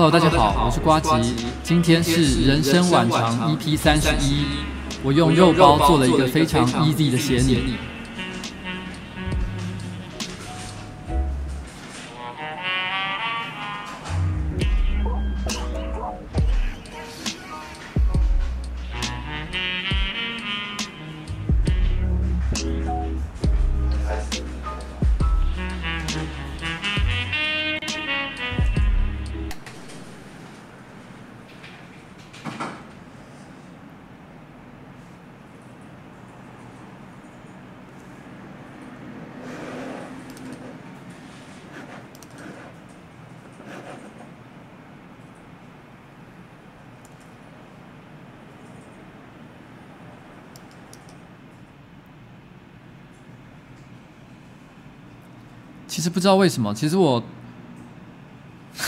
[0.00, 4.46] Hello，大家好，我是瓜吉，今天是人生晚长 EP 三十一，
[5.02, 7.74] 我用肉包做了一个非常 easy 的写你。
[56.00, 57.22] 其实不知道为什么，其实我，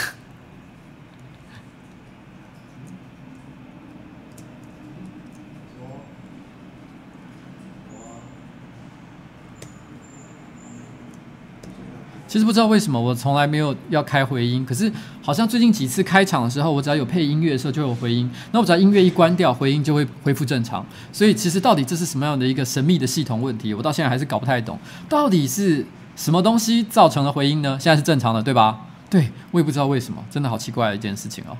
[12.26, 20.82] 其实不知道为什么我从来没有要开回音，可是好像最近几次开场的时候，我只要有配音乐的时候就有回音，那我只要音乐一关掉，回音就会恢复正常。
[21.12, 24.78] 所以其实到底这是什么样的一个神秘的系统问题，我到现在还是搞不太懂，
[25.10, 25.84] 到底是。
[26.16, 27.78] 什么东西造成了回音呢？
[27.80, 28.80] 现在是正常的，对吧？
[29.10, 31.56] 对，我也不知道为什么，真的好奇怪的一件事情哦。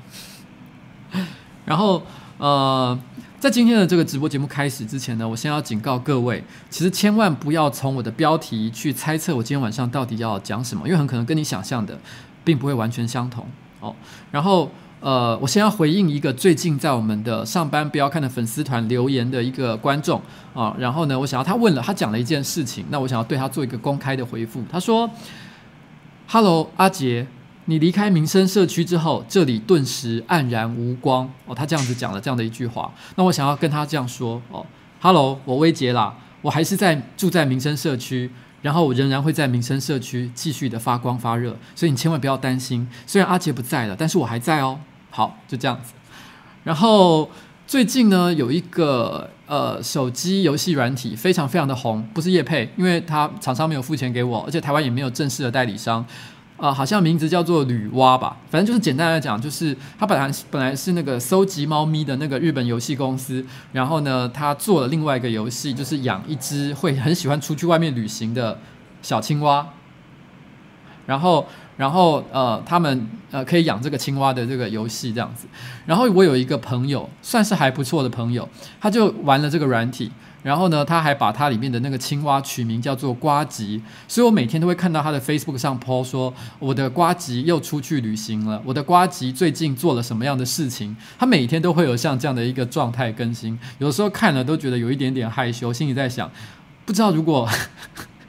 [1.65, 2.03] 然后，
[2.39, 2.99] 呃，
[3.39, 11.99] 在今天的这个直播节目开始之前呢，我先要警告各位，其实千万不要从我的标题去猜测我今天晚上到底要讲什么，因为很可能跟你想象的
[12.45, 13.47] 并不会完全相同
[13.81, 13.95] 哦。
[14.31, 14.71] 然后。
[15.03, 20.23] 呃，我先要回应一个最近在我们的上班不要看的粉丝团留言的一个观众
[20.55, 24.63] 啊，然后呢，我想要他问了，他讲了一件事情，那我想要对他做一个公开的回复。
[24.71, 25.11] 他说
[26.29, 27.27] ：“Hello，阿杰，
[27.65, 34.65] 你离开民生社区之后，这里顿时黯然无光。”哦，他这样子讲了这样的一句话，那我想要跟他这样说：“哦
[35.01, 38.31] ，Hello，我威杰啦，我还是在住在民生社区，
[38.61, 42.89] 然后我仍然会在民生社区继续的发光发热，所以你千万不要担心。
[43.05, 44.79] 虽然阿杰不在了，但是我还在哦。”
[45.15, 45.93] 好，就这样子。
[46.65, 47.31] 然后
[47.67, 56.05] 最近呢，有一个呃手机游戏软体非常非常的红，不是叶配，因为它厂商没有付钱给我，而且台湾也没有正式的代理商。
[56.57, 68.59] 啊、好像名字叫做女娲吧，反正就是简单来讲，就是它本来本来是那个搜集猫咪的那个日本游戏公司，然后呢，它做了另外一个游戏，就是养一只会很喜欢出去外面旅行的
[69.03, 69.67] 小青蛙，
[71.05, 71.47] 然后。
[71.77, 75.47] 然后呃，他们呃可以养这个青蛙的这个游戏这样子。
[75.87, 78.49] 然后我有一个朋友，算是还不错的朋友，
[78.81, 80.11] 他就玩了这个软体。
[80.43, 90.97] 然后呢，他还把它里面的那个青蛙取名叫做呱吉，所以我每天都会看到他的 Facebook 上 po 说，我的呱吉又出去旅行了，我的呱吉最近做了什么样的事情。
[91.17, 96.29] 他每天都会有像这样的一个状态更新，有时候看了都觉得有一点点害羞，心里在想，
[96.85, 97.49] 不知道如果。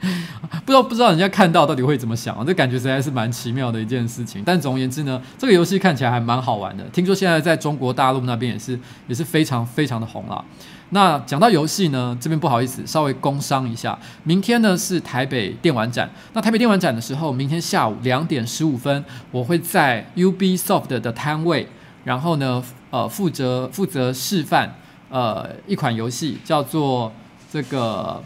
[0.64, 2.44] 不知道不知道人家看到到底会怎么想啊？
[2.46, 4.42] 这感觉实在是蛮奇妙的一件事情。
[4.44, 6.84] 但总而言之呢，这个游戏看起来还蛮好玩的。
[6.92, 8.78] 听说现在在中国大陆那边也是
[9.08, 10.44] 也是非常非常的红了。
[10.90, 16.08] 那讲到游戏呢，这边不好意思稍微工商一下，明天呢是台北电玩展。
[16.32, 21.66] 那台北电玩展的时候，明天下午两点十五分，我会在 UB Soft 的摊位，
[22.04, 24.76] 然后呢呃负责负责示范
[25.08, 27.12] 呃一款游戏，叫做
[27.52, 28.22] 这个。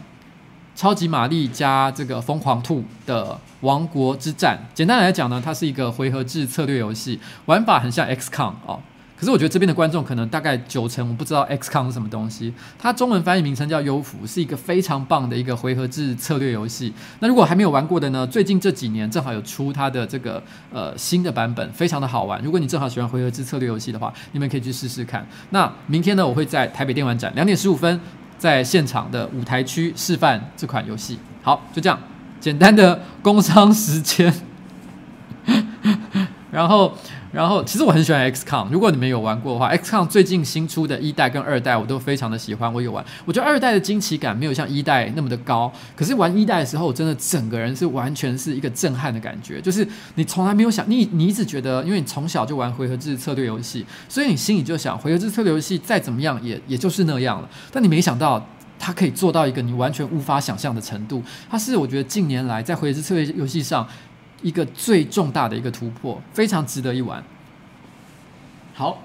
[0.79, 8.79] 超级玛丽加这个疯狂兔的王国之战，简单来讲呢，它是一个回合制策略游戏，玩法很像 XCOM 哦。
[9.17, 12.53] 可是我觉得这边的观众可能大概九成我不知道 XCOM 是什么东西。
[12.77, 16.93] 它中文翻译名称叫幽浮，是一个非常棒的一个回合制策略游戏。
[17.19, 20.41] 那如果还没有玩过的呢，最近这几年正好有出它的这个
[20.71, 22.41] 呃新的版本，非常的好玩。
[22.41, 25.27] 如果你正好喜欢回合制策略游戏的话，你们可以去试试看。
[25.49, 27.99] 那明天呢，我会在台北电玩展两点十五分。
[28.39, 31.19] 在现场的舞台区示范这款游戏。
[31.43, 31.99] 好，就这样
[32.39, 34.33] 简单的工商时间。
[36.51, 36.97] 然后，
[37.31, 38.69] 然后，其实我很喜欢 XCOM。
[38.71, 43.05] 如果你们有玩过的话，XCOM 最近新出的一代跟二代我都非常的喜欢，我有玩。
[43.23, 49.61] 我觉得二代的惊奇感没有像一代那么的高，可是玩一代的时候，我真的整个人是完全是一个震撼的感觉。
[49.61, 57.47] 就是你从来没有想，你你一直觉得，因为你从小就玩回合制策略游戏，所以你心里就想，回合制策略游戏再怎么样也也就是那样了。
[57.71, 58.43] 但你没想到，
[58.79, 61.21] 它可以做到一个你完全无法想象的程度。
[61.47, 63.87] 它是我觉得近年来在回合制策略游戏上。
[64.41, 67.23] 一个最重大的一个突破，非常值得一玩。
[68.73, 68.99] 好，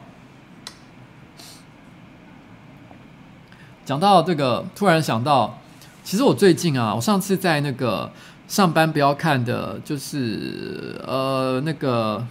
[3.85, 5.59] 讲到这个，突然想到，
[6.05, 8.13] 其实我最近啊，我上次在那个
[8.47, 12.25] 上班不要看的，就是呃那个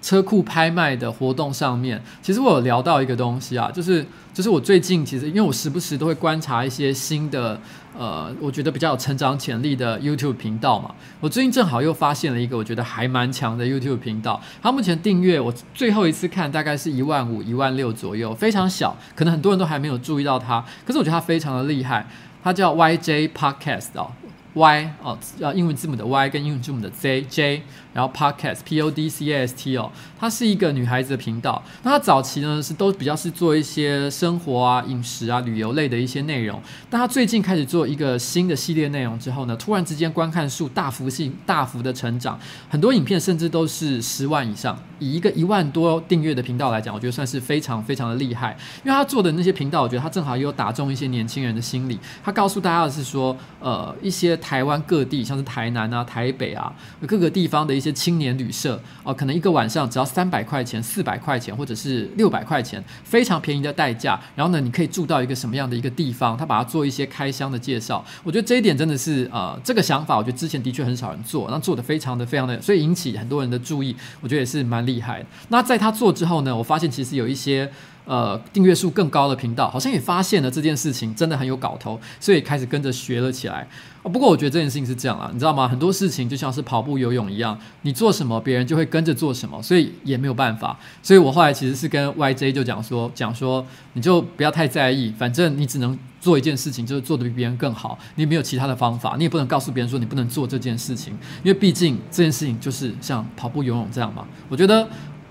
[0.00, 7.60] 车库拍卖的活动上面，其实我有聊到一个东西啊，就是就是我最近其实因为我时不时都会观察一些新的
[7.98, 10.94] 呃，我觉得比较有成长潜力的 YouTube 频道嘛。
[11.18, 22.06] 我最近正好又发现了一个我觉得还蛮强的 YouTube 频道，它目前订阅我最后一次看大概是一万五、一万六左右，非常小，可能很多人都还没有注意到它，可是我觉得它非常的厉害，
[22.44, 24.12] 它叫 YJ Podcast 哦。
[24.54, 27.62] Y 哦，呃英文字母的 Y 跟英文字母的 Z J，
[27.98, 31.60] 然后 Podcast P O D C A S T 哦，它是一个女孩子的频道。
[31.82, 36.62] 那她早期呢是都比较是做一些生活啊、饮食啊、旅游类的一些内容。
[36.88, 44.78] 但她最近开始做一个新的系列内容之后呢，突然之间观看数大幅性大幅的成长，很多影片甚至都是十万以上。
[45.00, 48.56] 以一个一万多订阅的频道来讲，我觉得算是非常非常的厉害。
[48.84, 51.98] 因为她做的那些频道，我觉得她正好也有打中一些年轻人的心理。
[52.24, 54.28] 她告诉大家的是说，呃，一些。
[54.36, 56.72] 台湾各地，像是台南啊、台北啊，
[57.06, 64.20] 各个地方的一些青年旅社哦、可能一个晚上只要三百块钱、四百块钱，或者是六百块钱，非常便宜的代价。
[64.34, 66.36] 然后呢，你可以住到一个什么样的一个地方？
[66.36, 68.04] 他把它做一些开箱的介绍。
[68.22, 73.96] 我觉得这一点真的是呃，这个想法，我觉得之前的确很少人做，那做的非常的非常的，所以引起很多人的注意。
[74.20, 75.26] 我觉得也是蛮厉害的。
[75.48, 77.70] 那在他做之后呢，我发现其实有一些。
[78.08, 83.68] 呃，订阅数更高的频道好像也发现了这件事情真的很有搞头，所以开始跟着学了起来。
[84.08, 85.68] 不过我觉得这件事情是这样啦，你知道吗？
[85.68, 90.78] 很多事情就像是跑步、游泳一样，你做什么，别人就会跟着做什么，所以也没有办法。
[91.02, 97.98] 所以我后来其实是跟 YJ 就讲说，讲说你就不要太在意，反正你只能做一件事情，就是做的比别人更好。
[98.14, 101.12] 你没有其他的方法，你也不能告诉别人说你不能做这件事情，
[101.42, 104.26] 因为毕竟这件事情就是像跑步、游泳这样嘛。
[104.48, 104.88] 我觉得。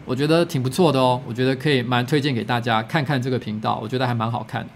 [0.10, 4.70] 我觉得挺不错的哦，我觉得可以蛮推荐给大家看看这个频道，我觉得还蛮好看的。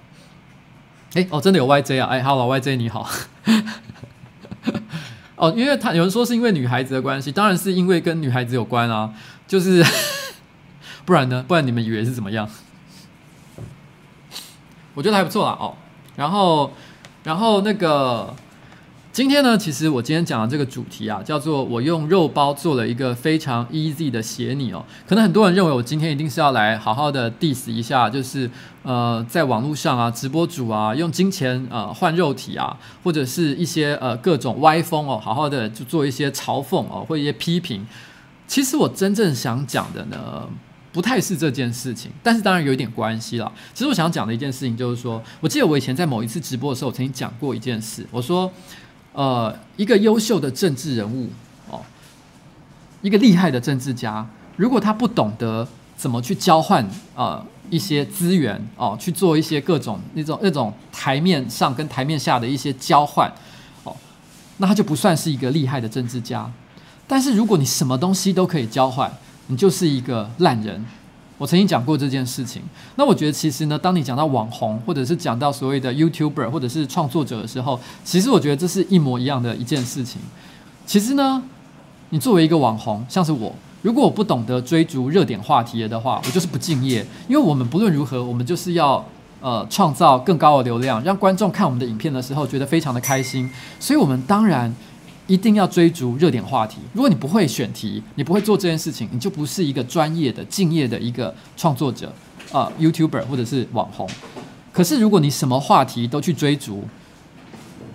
[1.13, 2.07] 哎哦，真的有 YJ 啊！
[2.07, 3.05] 哎，Hello YJ 你好。
[5.35, 9.13] 哦，因为他有人说是因为女孩子的关系，当然是因为跟女孩子有关啊，
[9.45, 9.83] 就是
[11.03, 11.43] 不然呢？
[11.45, 12.47] 不然你们以为是怎么样？
[14.93, 15.75] 我觉得还不错啦哦。
[16.15, 16.71] 然后，
[17.23, 18.33] 然后那个。
[19.13, 24.81] 今天呢，其实我今天讲的这个主题啊，叫做我用肉包做了一个非常 easy 的写你哦。
[25.05, 28.49] 可能很多人认为我今天一定是要来好好的 diss 一下，就是
[28.83, 37.85] 呃，在网络上啊，直播主啊，用金钱呃换肉体啊，或者是一些呃各种歪风哦，好好的就做一些嘲讽哦，或一些批评。
[38.47, 40.47] 其实我真正想讲的呢，
[40.93, 43.51] 不太是这件事情，但是当然有一点关系啦。
[43.73, 48.49] 其实我想讲的一件事情就是说，我记得我以前在某一次直播的时候，我曾经讲过一件事，我说。
[49.13, 51.29] 呃，一个优秀的政治人物
[51.69, 51.81] 哦，
[53.01, 54.25] 一个厉害的政治家，
[54.55, 63.31] 如果他不懂得怎么去交换呃一些资源哦，去做一些各种那种那种台面上跟台面下的一些交换
[63.83, 63.95] 哦，
[64.57, 66.49] 那他就不算是一个厉害的政治家。
[67.07, 69.11] 但是如果你什么东西都可以交换，
[69.47, 70.85] 你就是一个烂人。
[71.41, 72.61] 我曾经讲过这件事情，
[72.97, 80.21] 那我觉得其实呢，当你讲到网红，或者是讲到所谓的 YouTuber 或者是创作者的时候，其实我觉得这是一模一样的一件事情。
[80.85, 81.41] 其实呢，
[82.11, 87.03] 你作为一个网红，像是我，如果我不懂得追逐热点话题的话，我就是不敬业。
[87.27, 89.03] 因为我们不论如何，我们就是要
[89.41, 93.49] 呃创造更高的流量，让观众看我们的影片的时候觉得非常的开心。
[93.79, 94.71] 所以，我们当然。
[95.31, 96.79] 一定要追逐热点话题。
[96.91, 102.13] 如果你不会选题，你不会做这件事情，你就不是一个专业的、敬业的一个创作者，
[102.51, 104.05] 啊、，YouTuber 或者是网红。
[104.73, 106.83] 可是如果你什么话题都去追逐，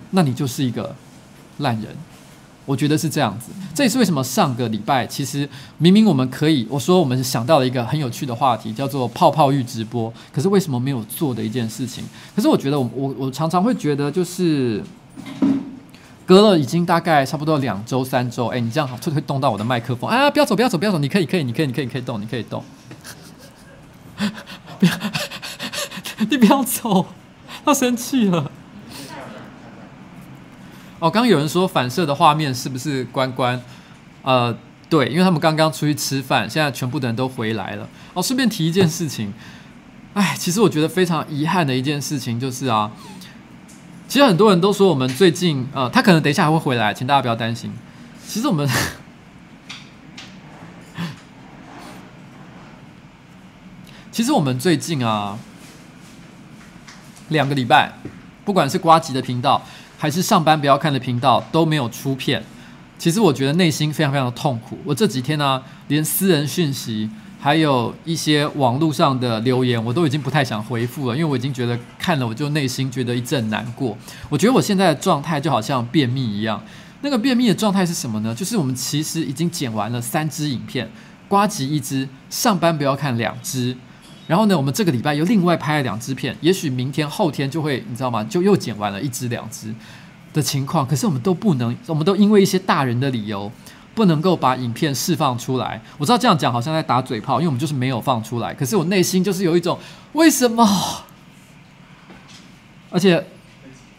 [0.09, 0.95] 那你就是一个
[1.59, 1.95] 烂人。
[2.65, 3.51] 我觉得是这样子。
[3.75, 10.11] 这也是为什么上个礼拜其实明明我们可以，我说我们想到了一个很有趣的话题，叫做泡泡浴直播。
[10.33, 12.03] 可是为什么没有做的一件事情？
[12.35, 14.83] 可是我觉得我我我常常会觉得就是。
[16.27, 20.29] 隔了已经大概差不多两周三周，哎，你这样好，会会动到我的麦克风啊！
[20.29, 20.97] 不要走，不要走，不要走！
[20.97, 22.61] 你可以，可以，你可以，你可以，你可以动，你可以动。
[24.77, 24.91] 不要，
[26.29, 27.05] 你不要走，
[27.63, 28.51] 他生气了。
[30.99, 33.61] 哦，刚刚有人说反射的画面是不是关关？
[34.23, 34.53] 呃，
[34.89, 37.87] 对，因为他们刚刚出去吃饭，现在全部的人都回来了。
[38.13, 39.31] 哦，顺便提一件事情，
[40.13, 42.91] 哎，其实我觉得非常遗憾的一件事情就是啊。
[44.07, 47.69] 其实很多人都说我们最近，呃，他可能等一下还会回来，请大家不要担心。
[48.25, 48.65] 其实我们，
[54.09, 55.37] 其实我们最近啊，
[57.27, 57.91] 两个礼拜，
[58.45, 59.61] 不管是瓜吉的频道，
[59.97, 62.41] 还是上班不要看的频道，都没有出片。
[62.97, 64.79] 其实我觉得内心非常非常的痛苦。
[64.85, 67.09] 我这几天呢、啊，连私人讯息。
[67.39, 73.97] 还有一些网络上的留言，我都已经不太想回复了，因为我已经觉得看了我就内心觉得一阵难过。
[74.29, 76.61] 我觉得我现在的状态就好像便秘一样。
[77.01, 78.33] 那个便秘的状态是什么呢？
[78.33, 80.89] 就是我们其实已经剪完了三支影片，
[81.27, 83.77] 呱吉一支，上班不要看两支。
[84.25, 88.23] 然后呢，我们这个礼拜又另外拍了两支片，也许明天后天就会，你知道吗？
[88.23, 89.73] 就又剪完了一支两支
[90.33, 90.85] 的情况。
[90.85, 93.49] 可是我们都不能，我们都因为一些大人的理由，
[93.97, 95.81] 不能够把影片释放出来。
[95.97, 98.53] 我知道这样讲好像在打嘴炮，因为我们就是没有放出来。
[98.53, 99.79] 可是我内心就是有一种
[100.13, 100.63] 为什么？
[102.91, 103.25] 而且，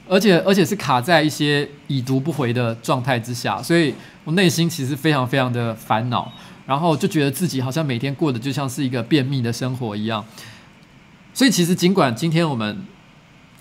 [0.09, 6.31] 而且，而且是卡在一些已读不回的状态之下，所以我内心其实非常非常的烦恼。
[6.65, 10.25] 然后就觉得自己好像每天过得就像是一个便秘的生活一样，
[11.35, 12.85] 所以其实尽管今天我们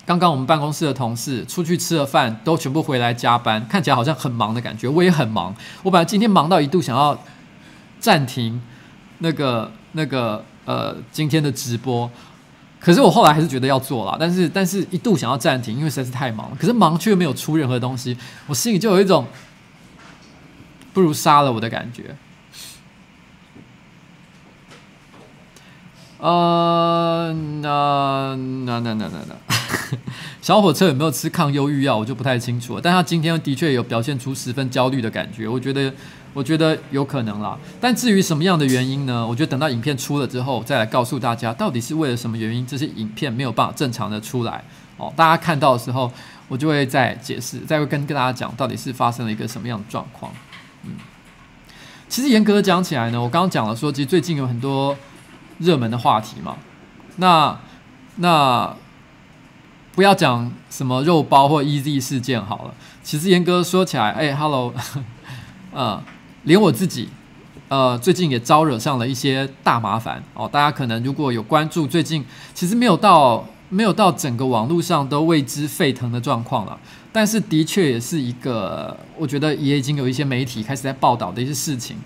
[0.08, 4.88] 刚刚我们办公室的同事出去吃了饭，都全部回来加班，看起来好像很忙的感觉。
[4.88, 7.22] 我也很忙，我本来今天忙到一度想要
[8.00, 8.58] 暂停
[9.18, 12.10] 那个那个呃今天的直播，
[12.80, 16.56] 可是我后来还是觉得要做了，但是但是一度想要暂停，因为实在是太忙了。
[16.58, 19.26] 可是忙却没有出任何东西，我心里就有一种
[20.94, 22.16] 不如杀了我的感觉。
[26.16, 28.34] 呃，那
[28.64, 29.47] 那那那那那，
[30.42, 31.96] 小火车有没有吃抗忧郁药？
[31.96, 32.80] 我就不太清楚。
[32.80, 35.92] 但他今天的确有表现出十分焦虑的感觉，我觉得，
[36.32, 37.58] 我觉得有可能啦。
[37.80, 39.26] 但至于什么样的原因呢？
[39.26, 44.62] 我觉得等到影片出了之后，再来告诉大家，到底是为了什么原因，这些影片没有办法正常的出来
[44.96, 45.12] 哦。
[45.16, 46.12] 大家看到的时候，
[46.48, 50.32] 我就会再解释，再会跟跟大家讲，到底是发生了一个什么样的状况。
[50.84, 50.92] 嗯，
[52.08, 54.96] 其实严格的讲起来呢，我刚刚讲了说，其实最近有很多。
[55.60, 56.56] 热门的话题嘛，
[57.16, 57.58] 那
[58.14, 58.72] 那
[59.98, 62.74] 不要讲什么肉包或 EZ 事件好了。
[63.02, 64.72] 其实严格说起来，哎，Hello，
[65.74, 66.00] 呃，
[66.44, 67.08] 连我自己，
[67.66, 70.48] 呃，最近也招惹上了一些大麻烦哦。
[70.48, 72.24] 大家可能如果有关注，最近
[72.54, 76.78] 其实没有到没有到整个网络上都为之沸腾的状况了，
[77.12, 81.96] 但是的确也是一个，我觉得也已经有一些媒体开始在报道的一些事情。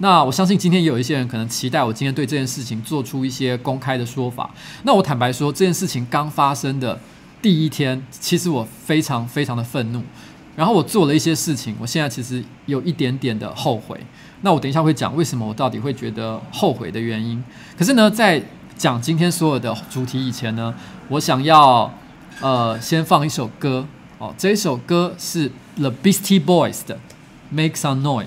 [0.00, 4.50] 那我相信今天也有一些人可能期待我今天对这件事情做出一些公开的说法。
[4.82, 7.00] 那我坦白说，这件事情刚发生的
[7.40, 10.02] 第一天，其实我非常非常的愤怒。
[10.56, 13.98] 然后我做了一些事情，我现在其实有一点点的后悔。
[14.40, 17.42] 那我等一下会讲为什么我到底会觉得后悔的原因。
[17.76, 18.42] 可是呢，在
[18.76, 20.74] 讲今天所有的主题以前呢，
[21.08, 21.92] 我想要
[22.40, 23.86] 呃先放一首歌
[24.18, 26.96] 哦，这一首歌是 The Beastie Boys 的
[27.50, 28.26] 《Make Some Noise》。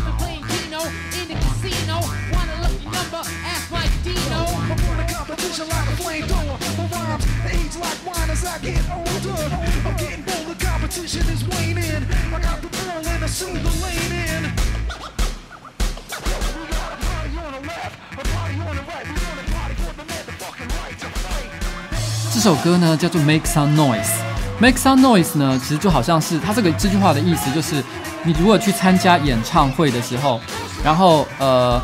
[22.33, 27.83] 这首歌呢叫做 Make Some Noise，Make Some Noise 呢其实就好像是它这个这句话的意思就是，
[28.23, 30.39] 你如果去参加演唱会的时候，
[30.83, 31.79] 然后呃，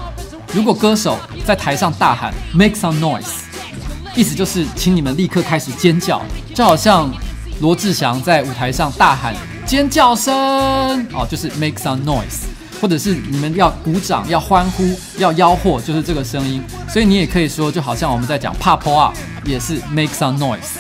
[0.54, 3.47] 如果歌手在台上大喊 Make Some Noise，
[4.18, 6.20] 意思就是请你们立刻开始尖叫，
[6.56, 7.14] 就好像
[7.62, 10.34] 罗志祥在舞台上大喊尖叫声
[11.14, 12.48] 哦，就是 Make Some Noise。
[12.82, 14.84] 或者是你们要鼓掌、要欢呼、
[15.18, 16.64] 要吆喝，就是这个声音。
[16.90, 20.78] 所以你也可以说，就好像我们在讲 pop up，也是 make some noise。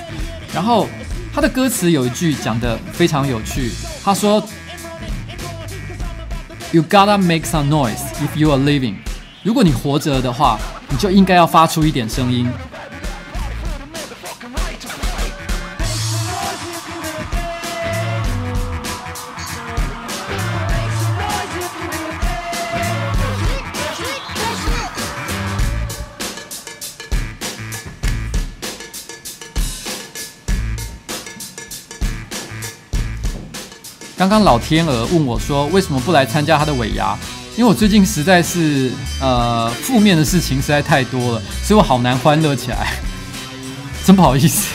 [0.52, 0.88] 然后
[1.34, 3.72] 他的歌词有一句讲得非常有趣，
[4.04, 4.44] 他说
[6.72, 8.96] ：“You gotta make some noise if you are living。”
[9.42, 12.48] 如果你活着的话，你就应该要发出一点声音。
[34.18, 37.16] 刚刚老天鹅问我说：“为什么不来参加他的尾牙？”
[37.56, 42.94] 因为我最近实在是呃负面的事情实在太多了，所以我好难欢乐起来，
[44.06, 44.70] 真不好意思。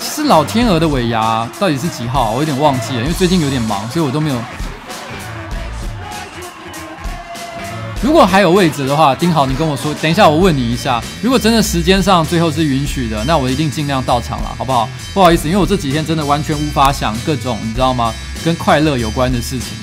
[0.00, 2.32] 是老天鹅的尾牙到底是几号？
[2.32, 4.36] 我有点忘记了，因为最近有点忙，所以我都没有。
[8.02, 11.02] 如果还有位置的话，丁好，你跟我说，等一下我问你一下。
[11.20, 14.88] 如果真的时间上最后是允许的，那我一定尽量到场了，好不好？
[15.12, 18.14] 不好意思，因为我这几天真的完全无法想各种，你知道吗？
[18.42, 19.76] 跟快乐有关的事情。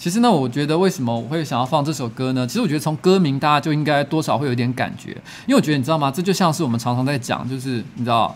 [0.00, 2.46] 其实呢，我觉得为什么我会想要放这首歌呢？
[2.46, 5.10] 其实我觉得从歌名大家就应该多少会有点感觉，
[5.46, 6.10] 因为我觉得你知道吗？
[6.10, 8.34] 这就像是我们常常在讲，就是你知道，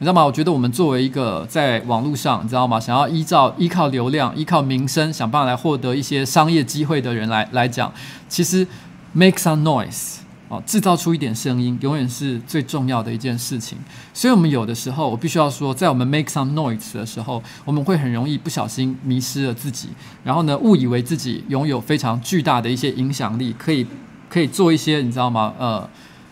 [0.00, 0.24] 你知道吗？
[0.24, 2.80] 我觉得我们作为一个在网络上，你知道吗？
[2.80, 7.92] 想要依照依靠流量、依靠名声，想办法来获得一些商业机会的人来来讲，
[8.28, 8.66] 其实
[9.12, 10.16] make some noise。
[10.48, 13.76] 哦，制造出一点声音，永远是最重要的一件事情。
[14.14, 19.90] 所以，我们有的时候，我必须要说，在我们 make some noise 的时候，我们会很容易不小心迷失了自己，
[20.24, 23.86] 然后呢，误以为自己拥有非常巨大的一些影响力，可以
[24.30, 25.52] 可以做一些，你知道吗？
[25.58, 25.86] 呃，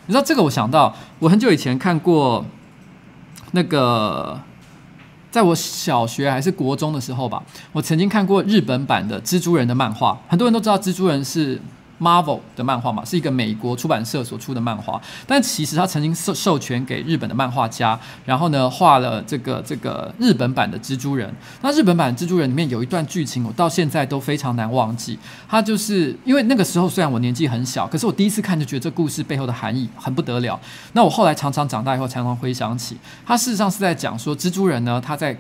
[0.07, 2.43] 你知道这个，我想到我很久以前看过
[3.53, 4.41] 那个，
[5.31, 10.19] 在我小学还是国中的时候吧，我曾经看过日本版的蜘蛛人的漫画。
[10.27, 11.61] 很多人都知道蜘蛛人是。
[11.99, 21.33] Marvel 的漫画嘛，是一个美国出版社所出的漫画，但其实他曾经授授权给日本的漫画家，然后呢画了这个这个日本版的蜘蛛人。
[21.63, 25.19] 那日本版蜘蛛人里面有一段剧情，我到现在都非常难忘记。
[25.49, 30.61] 他就是因为那个时候虽然我年纪很小，可是我第一次看就觉得这故事背后的含义很不得了。
[30.93, 35.35] 那我后来常常长大以后，常常回想起，他事实上是在讲说蜘蛛人呢，他在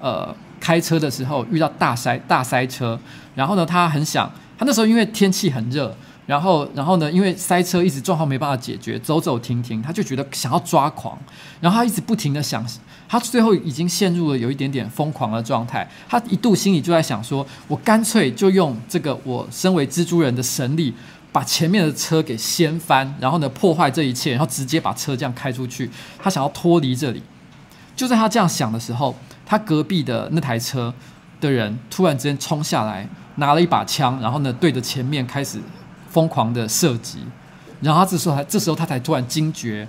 [0.00, 2.98] 呃开车的时候遇到大塞大塞车，
[3.34, 4.30] 然后呢他很想。
[4.58, 11.16] 他那时候因为天气很热，然后然后呢，因为塞车一直状况没办法解决，走走停停，他就觉得想要抓狂，
[11.60, 12.66] 然后他一直不停地想，
[13.08, 15.88] 他最后已经陷入了有一点点疯狂的状态。
[16.08, 20.92] 他一度心里就在想说，我干脆就用这个我身为蜘蛛人的神力，
[21.30, 25.88] 把前面的车给掀翻，然后呢破坏这一切，然后直接把车这样开出去。
[26.18, 27.22] 他想要脱离这里。
[27.94, 29.14] 就在他这样想的时候，
[29.46, 30.92] 他隔壁的那台车
[31.40, 33.08] 的人突然之间冲下来。
[33.40, 35.60] 拿了一把枪，然后呢，对着前面开始
[36.10, 37.20] 疯狂的射击，
[37.80, 39.86] 然后他这时候还这时候他才突然惊觉，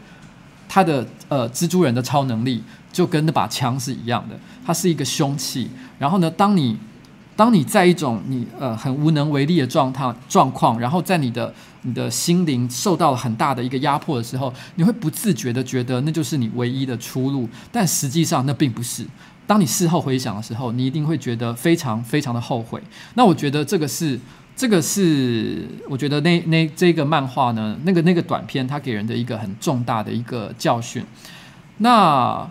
[0.68, 5.68] 他的呃蜘蛛人的超能力就跟那把枪是一样的，它是一个凶器。
[5.98, 6.78] 然后呢，当你
[7.36, 19.04] 当你在一种你呃很无能为力的状态状况，然后在你的你的心灵受到了很大的一个压迫的时候，你会不自觉的觉得那就是你唯一的出路，但实际上那并不是。
[19.50, 22.80] 当你事后回想的时候，你一定会觉得非常非常的后悔。
[23.16, 24.20] 那我觉得这个是，
[24.56, 31.04] 这个是，我觉得那那这个漫画呢，那个那个短片，它给人的一个很重大的一个教训。
[31.80, 32.48] 那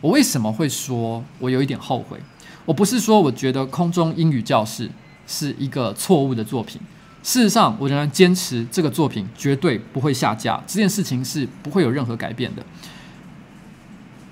[0.00, 2.18] 我为什么会说我有一点后悔？
[2.64, 4.90] 我不是说我觉得空中英语教室
[5.26, 6.80] 是一个错误的作品。
[7.22, 12.64] 事实上，我仍然坚持这个作品绝对不会下架，这件事情是不会有任何改变的。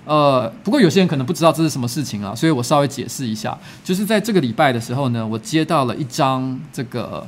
[0.05, 3.57] 呃，不过有些人可能不知道这是什么事情啊，所以我稍微解释一下。
[3.85, 7.25] 就是在这个礼拜的时候呢，我接到了一张这个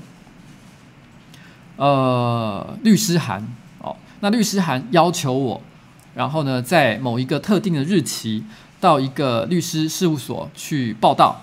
[1.76, 3.46] 呃律师函
[3.78, 3.94] 哦。
[4.18, 5.62] 那律师函要求我，
[6.14, 8.42] 然后呢，在某一个特定的日期
[8.80, 11.40] 到一个律师事务所去报到，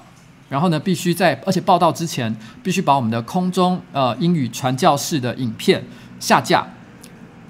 [0.49, 5.81] 然后呢，必须在而且报到之前必须把我们的空中呃英语传教士的影片
[6.19, 6.67] 下架。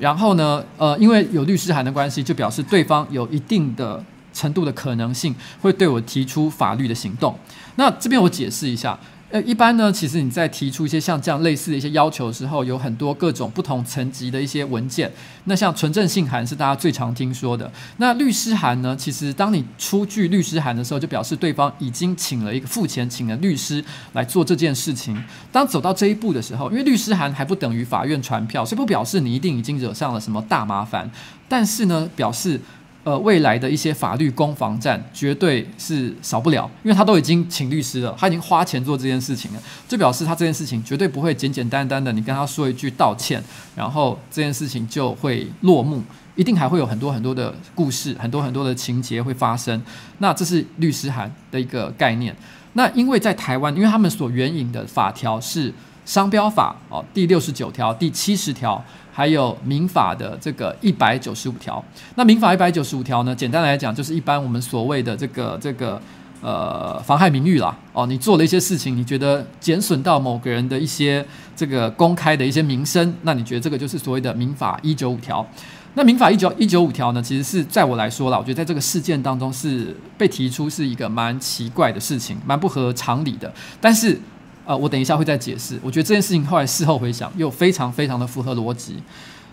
[0.02, 7.38] 然后呢，呃，因为有律师函的关系，就表示对方有一定的程度的可能性会对我提出法律的行动。
[7.76, 9.00] 那这边我解释一下。
[9.32, 15.10] 呃，一般呢，其实你在提出一些像这样类似的一些要求的时候，有很多各种不同层级的一些文件。
[15.46, 17.72] 那像存证信函是大家最常听说的。
[17.96, 25.18] 那律师函呢，其实当你出具律师函的时候，就表示对方已经请了一个付钱请了律师来做这件事情。
[25.50, 31.10] 当走到这一步的时候，因为律师函还不等于法院传票，所以不表示你一定已经惹上了什么大麻烦。
[31.48, 32.60] 但是呢，表示。
[33.04, 43.44] 呃，未来的一些法律攻防战绝对是少不了，因为他都已经请律师了，他已经花钱做这件事情了，就表示他这件事情绝对不会简简单单的，你跟他说一句道歉，
[43.76, 46.04] 然后这件事情就会落幕，
[46.36, 49.82] 一定还会有很多很多的故事，很多很多的情节会发生。
[50.20, 52.36] 那这是律师函的一个概念。
[52.74, 55.74] 那因为在台湾，因为他们所援引的法条是
[56.06, 61.84] 商标法哦，第六十九条、第七十条，还有民法的这个一百九十五条。
[62.16, 66.02] 那民法一百九十五条呢，简单来讲就是一般我们所谓的这个这个
[66.42, 75.46] 呃妨害名誉啦哦，你做了一些事情，你觉得减损到某个人的一些这个公开的一些名声，那你觉得这个就是所谓的民法一九五条。
[75.94, 83.54] 那民法一九一九五条呢，其实是在我来说啦，我觉得在这个事件当中是被提出是一个蛮奇怪的事情，蛮不合常理的。
[83.82, 84.18] 但是，
[84.66, 85.80] 呃，我等一下会再解释。
[85.84, 88.96] 我觉得这件事情后来事后回想，又非常非常的符合逻辑。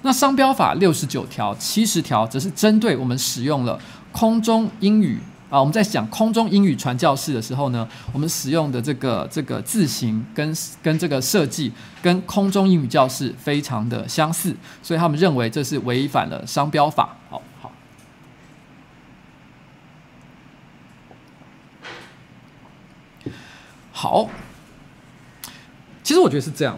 [0.02, 3.78] 那商标法六十九条、七十条，则是针对我们使用了
[4.12, 5.18] 空中英语。
[5.50, 17.16] 啊，我们在讲空中英语传教士的时候呢，我们使用的这个这个字形跟跟这个设计跟空中英语教室非常的相似，所以他们认为这是违反了商标法。
[17.30, 17.72] 好好
[23.90, 24.28] 好，
[26.08, 26.74] 其实我觉得是这样。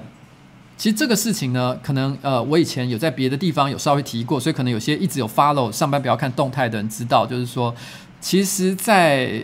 [0.76, 7.72] 其实这个事情呢，可能呃，我以前有在别的地方有稍微提过，所以可能有些一直有 follow 上班不要看动态的人知道，就是说。
[8.20, 9.40] 其实，在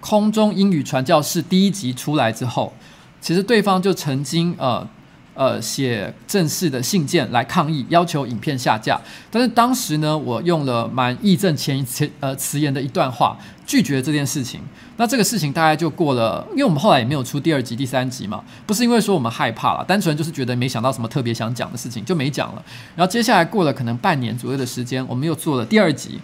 [0.00, 2.72] 空中英语传教士第一集出来之后，
[3.20, 4.88] 其实对方就曾经呃
[5.36, 9.00] 呃写正式的信件来抗议，要求影片下架。
[9.30, 14.60] 但是当时呢，我用了蛮义正词严呃辞严的一段话拒绝这件事情。
[14.96, 22.64] 那这个事情大概就过了，因为我们后来也没有出第二集、第三集嘛，不是因为说我们害怕了，单纯就是觉得没想到什么特别想讲的事情就没讲了。
[22.94, 26.18] 然后接下来过了可能半年左右的时间，我们又做了第二集。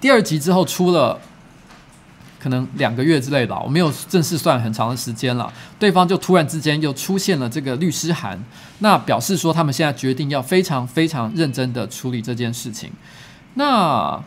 [0.00, 1.20] 第二集之后出了，
[2.42, 5.52] 可能两个月之类的，我没有正式算很长的时间了。
[5.78, 8.42] 对方就突然之间又出现了这个律师函，
[8.78, 12.90] 那表示说他们现在决定要非常非常认真的处理这件事情。
[13.54, 14.18] 那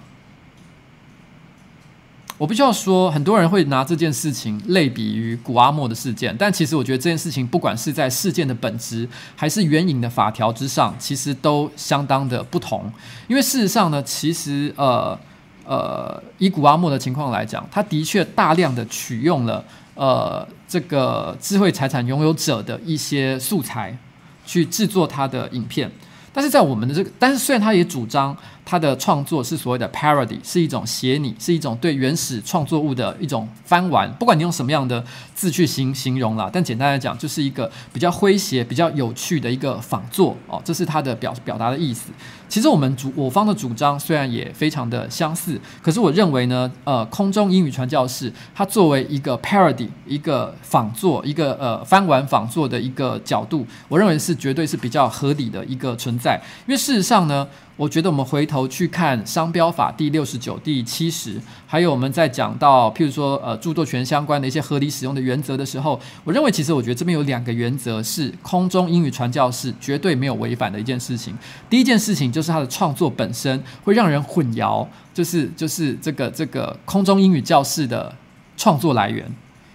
[2.37, 12.91] 我必须要说，很多人会拿这件事情类比于古阿莫的事件，但其实我觉得这件事情不管是在事件的本质，还是援引的法条之上，其实都相当的不同。
[13.27, 15.17] 因为事实上呢，其实呃。
[15.65, 19.63] 呃，以古阿莫的情况来讲，他的确大量的取用了
[19.95, 23.97] 呃这个智慧财产拥有者的一些素材，
[24.45, 25.89] 去制作他的影片。
[26.35, 35.03] 但是在我们的这个，但是虽然他也主张他的创作是所谓的 parody，是一种写拟，是一种对原始创作物的一种翻玩，不管你用什么样的
[35.35, 42.09] 字去形形容啦，但简单来讲，就是一个比较诙谐、比较有趣的一个仿作哦，这是他的表表达的意思。
[42.53, 56.39] 其实我们主我方的主张虽然也非常的相似，可是我认为呢，呃，空中英语传教士它作为一个 parody，一个仿作，一个呃翻玩仿作的一个角度，我认为是绝对是比较合理的一个存在。
[56.67, 71.35] 因为事实上呢，我觉得我们回头去看商标法第六十九、第七十，还有我们在讲到譬如说呃著作权相关的一些合理使用的原则的时候，我认为其实我觉得这边有两个原则是空中英语传教士绝对没有违反的一件事情。
[71.67, 78.13] 第一件事情就是他的创作本身会让人混淆，就是就是这个这个空中英语教室的
[78.57, 79.25] 创作来源。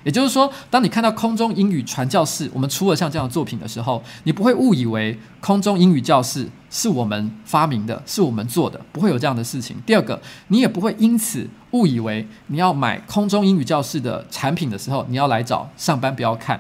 [0.05, 9.77] 也就是说，当你看到空中英语传教士，我们出了像这样的作品的时候，你不会误以为空中英语教室是我们发明的，是我们做的，不会有这样的事情。
[9.85, 16.59] 第二个，你也不会因此误以为你要买空中英语教室的产品的时候，你要来找上班不要看，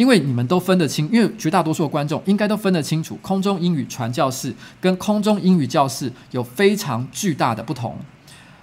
[0.00, 7.94] 因为你们都分得清，因为绝大多数的观众应该都分得清楚，空中英语传教士跟空中英语教室有非常巨大的不同。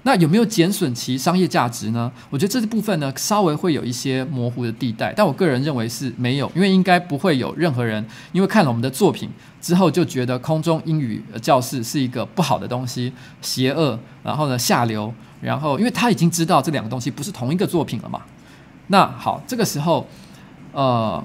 [0.01, 2.11] 那有没有减损其商业价值呢？
[2.31, 9.29] 我觉得这部分呢，稍微会有一些模糊的地带，但我个人认为是没有，因为应该不会有任何人因为看了我们的作品
[9.61, 18.23] 之后就觉得空中英语教室是一个不好的东西，邪恶，然后呢下流，然后因为他已经知道这两个东西不是同一个作品了嘛。
[18.87, 20.07] 那好，这个时候，
[20.77, 21.23] 呃，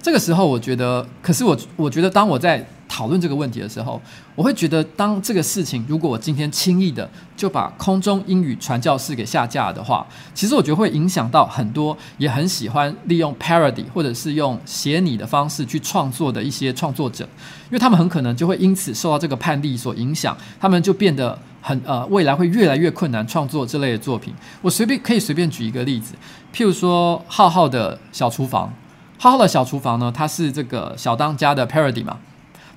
[0.00, 2.66] 这个时候我觉得，可是我我觉得当我在。
[2.94, 3.98] 讨论这个问题的时候，
[4.34, 17.24] 我会觉得，当这个事情如果我今天轻易的就把空中英语传教士给下架的话，其实我觉得会影响到很多也很喜欢利用 parody 或者是用写拟的方式去创作的一些创作者，
[17.64, 24.34] 因为他们很可能就会因此受到这个判例所影响，他们就变得很呃，未来会越来越困难创作这类的作品。
[24.60, 26.14] 我随便可以随便举一个例子，
[26.54, 28.70] 譬如说浩浩的小厨房，
[29.16, 32.18] 浩浩的小厨房呢，它是这个小当家的 parody 嘛。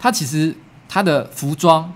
[0.05, 0.55] 他其实
[0.87, 1.91] 他的服装，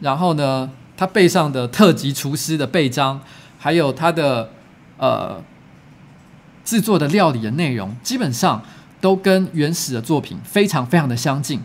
[0.00, 3.18] 然后呢，他背上的特级厨师的背章，
[3.58, 4.50] 还有他的
[4.98, 5.42] 呃
[6.62, 8.62] 制作的料理的内容，基本上
[9.00, 11.62] 都跟原始的作品非常非常的相近，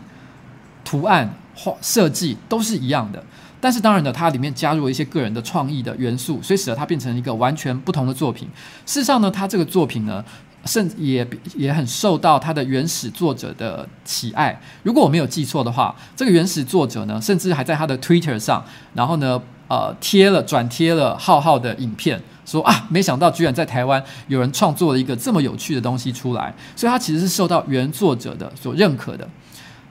[0.86, 3.22] 图案、画设计都是一样的。
[3.60, 8.48] 但是当然呢，它里面加入了一些个人的创意的元素，所以使得它变成一个完全不同的作品。
[8.86, 10.24] 事实上呢，它这个作品呢，
[10.66, 14.58] 甚至也也很受到它的原始作者的喜爱。
[14.82, 26.54] 如果我没有记错的话，这个原始作者呢，甚至还在他的 Twitter 上，然后呢，呃，贴了转贴了浩浩的影片，说啊，没想到居然在台湾有人创作了一个这么有趣的东西出来。
[26.74, 29.28] 所以他其实是受到原作者的所认可的。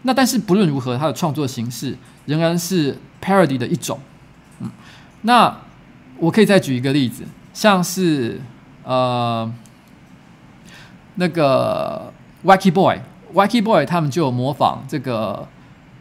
[0.04, 4.00] 那但是不论如何，他的创作形式仍然是 parody 的一种。
[4.60, 4.70] 嗯，
[5.22, 5.56] 那
[6.18, 8.42] 我可以再举一个例子，像是
[8.84, 9.52] 呃。
[11.16, 12.12] 那个
[12.44, 15.48] Wacky Boy，Wacky Boy 他们就模仿这个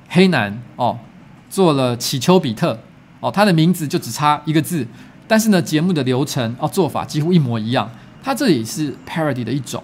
[0.08, 0.98] 黑男哦，
[1.48, 2.78] 做了乞丘比特
[3.20, 4.86] 哦，他的名字就只差一个字，
[5.28, 7.90] 但是呢，节目的流程哦，做法几乎一模一样。
[8.22, 9.82] 他这也是 parody 的一种。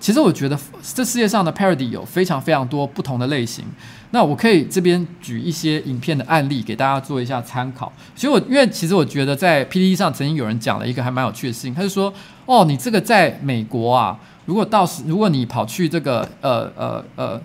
[0.00, 0.56] 其实我觉得
[0.94, 3.64] 这世界上的 parody 有非常非常多不同的类型。
[4.12, 7.92] 那我可以这边举一些影片的案例给大家做一下参考。
[8.14, 12.12] 所以我因为其实我觉得在 PTT 上曾经有人讲了一个还蛮有趣的事情，他就说
[12.46, 14.18] 哦，你这个在美国啊。
[14.48, 17.38] 如果到时，如果你跑去这个呃呃呃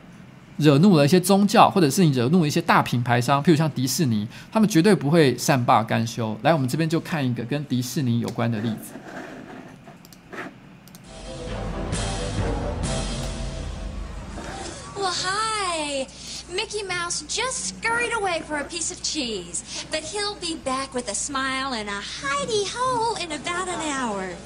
[0.56, 6.38] 惹怒了一些宗教，或者是你惹怒了一些大品牌商，譬如像迪士尼，他们绝对不会善罢甘休。
[6.44, 8.94] 来，我们这边就看一个跟迪士尼有关的例子。
[14.96, 16.08] Well, hi,
[16.56, 19.62] Mickey Mouse just scurried away for a piece of cheese,
[19.92, 24.38] but he'll be back with a smile and a hidey hole in about an hour.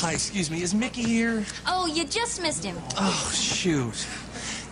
[0.00, 1.44] Hi, excuse me, is Mickey here?
[1.66, 2.76] Oh, you just missed him.
[2.98, 4.06] Oh, shoot.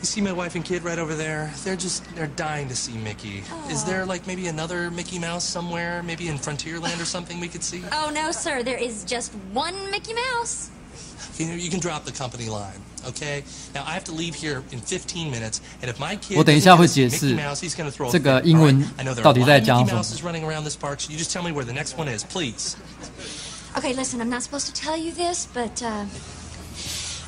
[0.00, 1.50] You see my wife and kid right over there?
[1.64, 3.42] They're just, they're dying to see Mickey.
[3.50, 3.70] Oh.
[3.70, 6.02] Is there, like, maybe another Mickey Mouse somewhere?
[6.02, 7.82] Maybe in Frontierland or something we could see?
[7.90, 8.62] Oh, no, sir.
[8.62, 10.70] There is just one Mickey Mouse.
[11.38, 13.42] You know, you can drop the company line, okay?
[13.74, 17.36] Now, I have to leave here in 15 minutes, and if my kid 我等一下会解释
[18.12, 18.84] 这个英文
[19.22, 20.00] 到底在讲什么。
[20.00, 22.22] Mouse is running around this park, so you just tell me where the next one is,
[22.24, 22.76] please.
[23.79, 26.03] Okay, listen, I'm not supposed to tell you this, but, uh...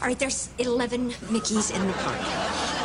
[0.01, 2.19] All right, there's 11 Mickeys in the park.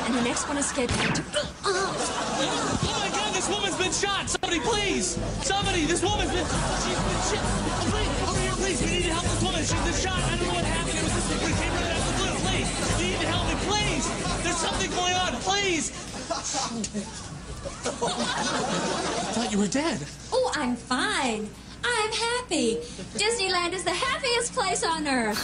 [0.06, 1.24] And the next one is scheduled to...
[1.34, 4.30] Oh, oh my God, this woman's been shot!
[4.30, 5.18] Somebody, please!
[5.42, 6.46] Somebody, this woman's been...
[6.46, 7.42] She's been shot!
[7.42, 8.78] Oh, please, over here, please!
[8.86, 9.58] We need to help this woman!
[9.58, 10.14] She's been shot!
[10.14, 10.98] I don't know what happened.
[10.98, 11.26] It was just...
[11.42, 12.38] We came right out of the blue.
[12.46, 12.70] Please!
[12.70, 14.06] You need to help me, please!
[14.46, 15.90] There's something going on, please!
[15.90, 16.30] I
[19.34, 20.06] thought you were dead.
[20.32, 21.50] Oh, I'm fine.
[21.83, 22.77] I'm happy.
[23.17, 25.41] Disneyland is the happiest place on earth.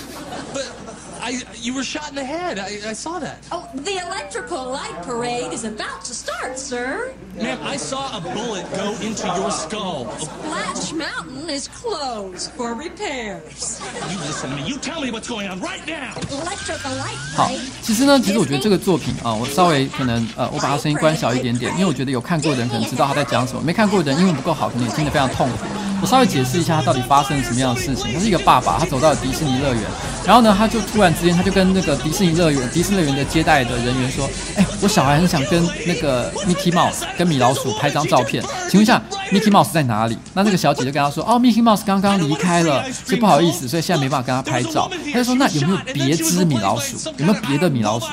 [0.54, 0.72] But
[1.20, 2.60] I, you were shot in the head.
[2.60, 3.40] I, I saw that.
[3.52, 7.12] Oh, the electrical light parade is about to start, sir.
[7.42, 10.08] Ma'am, I saw a bullet go into your skull.
[10.20, 13.82] Splash Mountain is closed for repairs.
[14.12, 14.64] You listen to me.
[14.68, 16.14] You tell me what's going on right now.
[16.30, 17.50] Electrical light 好，
[17.82, 25.58] 其实呢，其实我觉得这个作品啊，我稍微可能呃，我把它声音关小一点点，因为我觉得有看过的人可能知道他在讲什么，没看过的人英文不够好，可能也听得非常痛苦。
[26.00, 28.13] 我稍微 解释一下，他到底发生了什么样的事情。
[28.13, 29.83] 他是一个爸爸，他走到了迪士尼乐园，
[30.27, 46.97] 然后呢，他就突然之间，他就跟那个迪士尼乐园、迪士尼乐园的接待的人员说：“哎，我小孩很想跟那个 Mickey Mouse 跟米老鼠拍张照片，请问一下 Mickey Mouse 在哪里？”那那个小姐就跟他说：“哦，Mickey Mouse 刚刚离开了，所以不好意思，所以现在没办法跟他拍照。”他就说：“那有没有别只米老鼠？
[47.19, 48.07] 有没有别的米老鼠？”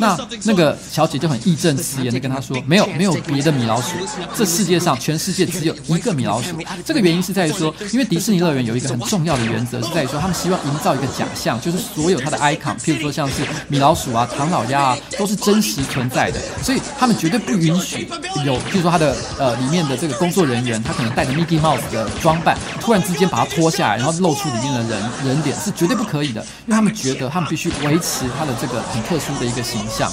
[0.00, 3.90] 那那个小姐就很义正辞严的跟他说：“没有，没有别的米老鼠，
[4.34, 6.56] 这世界上全世界只有一个米老鼠。
[6.84, 18.08] 这个原因是。”在于说，因为迪士尼乐园有一个很重要的原则，是在于说，他们希望营造一个假象，就是所有它的 icon，譬如说像是米老鼠啊、唐老鸭啊，都是真实存在的，所以他们绝对不允许
[18.44, 30.12] 有，譬如说他的呃里面的这个工作人员，他可能戴着 Mickey Mouse 的装扮，突然之间把它脱下来，然后露出里面的人人脸，是绝对不可以的，因为他们觉得他们必须维持他的这个很特殊的一个形象。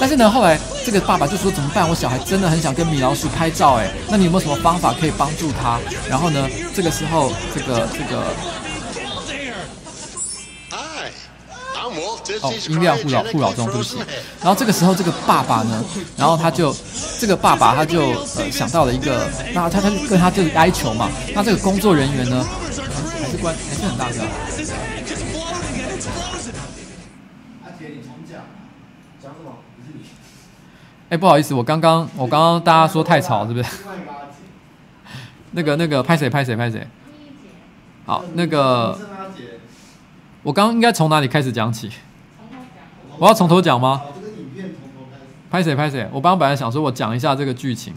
[0.00, 1.86] 但是呢，后来这个爸爸就说怎么办？
[1.86, 5.78] 我小孩真的很想跟米老鼠拍照，哎，那你有没有什么方法可以帮助他？
[6.08, 8.24] 然后呢，这个时候，这个这个，
[12.40, 13.98] 哦，音量互扰互扰中，对不起。
[14.40, 15.84] 然后这个时候，这个爸爸呢，
[16.16, 16.74] 然后他就
[17.18, 21.10] 这个爸爸他就呃想到了一个，那他他跟他这里哀求嘛。
[21.34, 22.46] 那这个工作人员呢，
[23.22, 24.24] 还是关还是很大声。
[31.10, 33.68] 哎，不好意思，我刚刚我刚刚大家说太吵，是不是？
[35.50, 36.86] 那个那个拍谁拍谁拍谁？
[38.06, 38.96] 好，那个
[40.44, 41.90] 我刚刚应该从哪里开始讲起？
[43.18, 44.00] 我要从头讲吗？
[45.50, 46.06] 拍谁拍谁？
[46.12, 47.92] 我刚刚本来想说我讲一下这个剧情，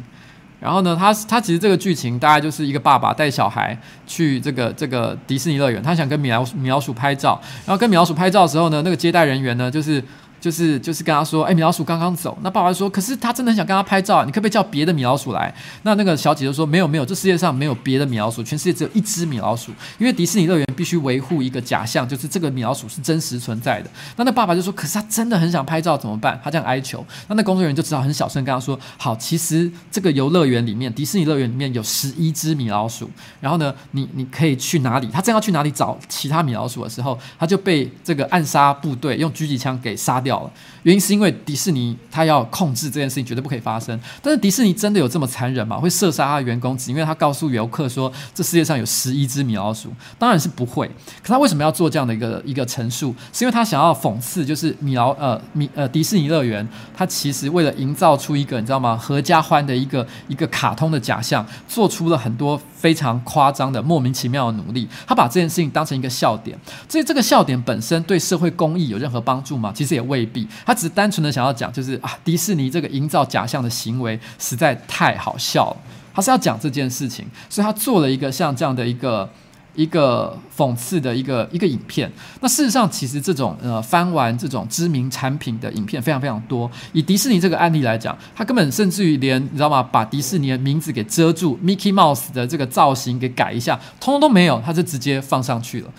[0.60, 10.04] 然后呢，他他其实这个剧情大概就是一个爸爸带小孩去这个这个迪士尼乐园，他想跟米老米老鼠拍照，然后跟米老鼠拍照的时候呢，那个接待人员呢就是。
[10.43, 12.38] 就是就是跟他说，哎，米老鼠刚刚走。
[12.41, 15.56] 那爸爸说，可是他真的很想跟他拍照啊，你可不可以叫别的米老鼠来？
[15.84, 23.89] 那那个小姐就说，没有没有，这世界上没有别的米老鼠，全世界只有一只米老鼠，因为迪士尼乐园必须维护一个假象，就是这个米老鼠是真实存在的。
[24.17, 26.38] 那那爸爸就说，可是他真的很想拍照，怎么办？
[26.43, 35.08] 他这样哀求，那那工作人员就只好很小声跟他说，好，其实这个游乐园里面，迪士尼乐园里面有十一只米老鼠，然后呢，你你可以去哪里？
[35.08, 40.54] 他正要去哪里找其他米老鼠的时候，他就被这个暗杀部队用狙击枪给杀掉了。
[40.84, 44.00] 原因是因为迪士尼他要控制这件事情，绝对不可以发生。
[44.22, 45.78] 但是迪士尼真的有这么残忍吗？
[45.78, 49.91] 会射杀他的员工，只因为他告诉游客说这世界上有十一只米老鼠？
[50.19, 50.88] 当然是不会。
[51.22, 53.15] 可他为什么要做这样的一个一个陈述？
[53.32, 58.98] 是因为他想要讽刺，就是米老呃米呃迪士尼乐园，他其实为了营造出一个你知道吗？
[58.98, 64.88] 合家欢的一个一个卡通的假象，做出了很多非常夸张的莫名其妙的努力。
[65.08, 66.58] 他把这件事情当成一个笑点。
[66.89, 69.72] 所以这个笑点本身对社会公益有任何帮助吗？
[69.74, 70.48] 其实也未必。
[70.65, 75.77] 他只单纯的想要讲，就是啊，迪士尼这个营造假象的行为实在太好笑了。
[76.13, 79.27] 他是要讲这件事情，所以他做了一个像这样的一个
[79.75, 82.12] 一个讽刺的一个一个影片。
[82.39, 86.69] 那事实上，其实这种呃翻玩这种知名产品的影片非常非常多。
[86.91, 89.81] 以迪士尼这个案例来讲，他根本甚至于连你知道吗？
[89.81, 95.89] 把迪士尼的名字给遮住，Mickey Mouse 的这个造型给改一下，通通都没有，他就直接放上去了。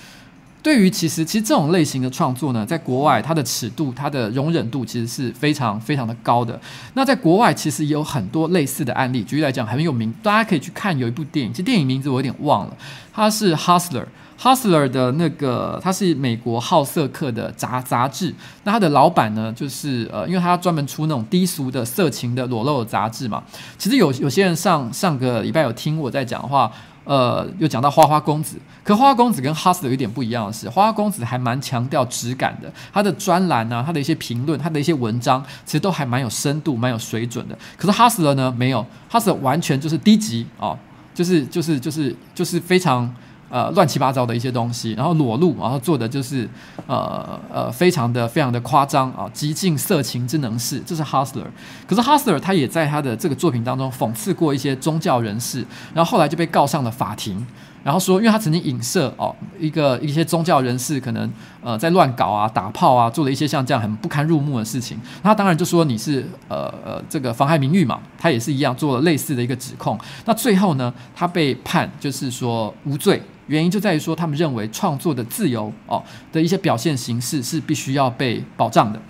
[0.65, 6.59] 对于其实其实这种类型的创作呢，在国外它的尺度、它的容忍度其实是非常非常的高的。
[6.95, 12.77] 那在国外其实也有很多类似的案例，举例来讲很有名，大家可以去看有一部电影，其实电影名字我有点忘了，
[13.13, 14.07] 它是 Hustler。
[14.41, 18.35] Hustler 的那个，它是美国好色客的杂杂志。
[18.65, 23.45] 那它的老板呢，就是呃，因为他专门出那种低俗的、色情的、裸露的杂志嘛。
[23.77, 26.73] 其实有有些人上上个礼拜有听我在讲的话。
[27.05, 37.57] 呃，又讲到花花公子，可花花公子跟哈斯有一点不一样的是，花花公子还蛮强调质感的，他的专栏啊，他的一些评论，他的一些文章，其实都还蛮有深度、蛮有水准的。
[37.77, 40.77] 可是哈斯勒呢，没有哈斯勒完全就是低级哦，
[41.15, 43.15] 就是就是就是就是非常。
[43.51, 46.49] 呃，乱七八糟的一些东西，然后裸露，然后做的就是
[46.87, 51.47] 呃呃，非常的非常的夸张啊，极尽色情之能事，这是 Hustler。
[51.87, 57.47] 可是 Hustler 他也在他的这个作品当中讽刺过一些宗教人士，然后后来就被告上了法庭，
[57.85, 61.31] 然后说，因为他曾经影射哦，一个一些宗教人士可能
[61.63, 69.97] 呃在乱搞啊、打炮啊，做了一些像这样很不堪入目的事情，他当然就说你是呃呃这个妨害名誉嘛，他也是一样做了类似的一个指控。
[70.25, 73.23] 那最后呢，他被判就是说无罪。
[73.47, 76.03] 原因就在于说，他们认为创作的自由哦
[76.33, 79.01] 的一些表现形式是必须要被保障的，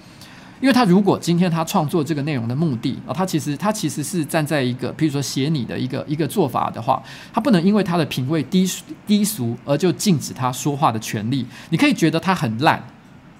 [0.60, 8.68] 因为他如果今天他创作这个内容的目的啊，他其实他其实是站在一个，譬如说写你的一个一个做法的话，他不能因为他的品味低
[9.06, 11.46] 低俗而就禁止他说话的权利。
[11.70, 12.82] 你可以觉得他很烂，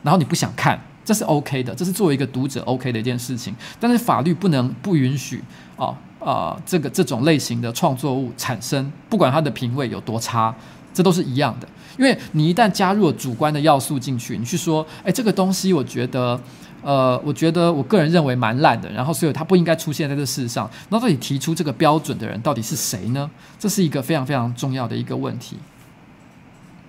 [0.03, 3.55] 然后你不想看，这是 OK 的，这是作为一个读者 OK 的一件事情。
[3.81, 5.43] 但是法律不能不允许
[5.77, 10.55] 哦啊、呃、这个这种类型的创作物产生，不管他的品味有多差。
[10.95, 16.41] 这都是一样的，因为你一旦加入了主观的要素进去，你去说，哎，这个东西我觉得，
[16.83, 20.71] 呃，我觉得我个人认为蛮烂的，然后所以它不应该出现在这世上。
[20.91, 23.29] 那到底提出这个标准的人到底是谁呢？
[23.59, 25.57] 这是一个非常非常重要的一个问题。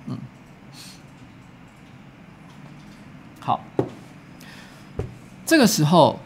[0.05, 0.15] 嗯，
[3.39, 3.63] 好，
[5.47, 6.19] 这个时候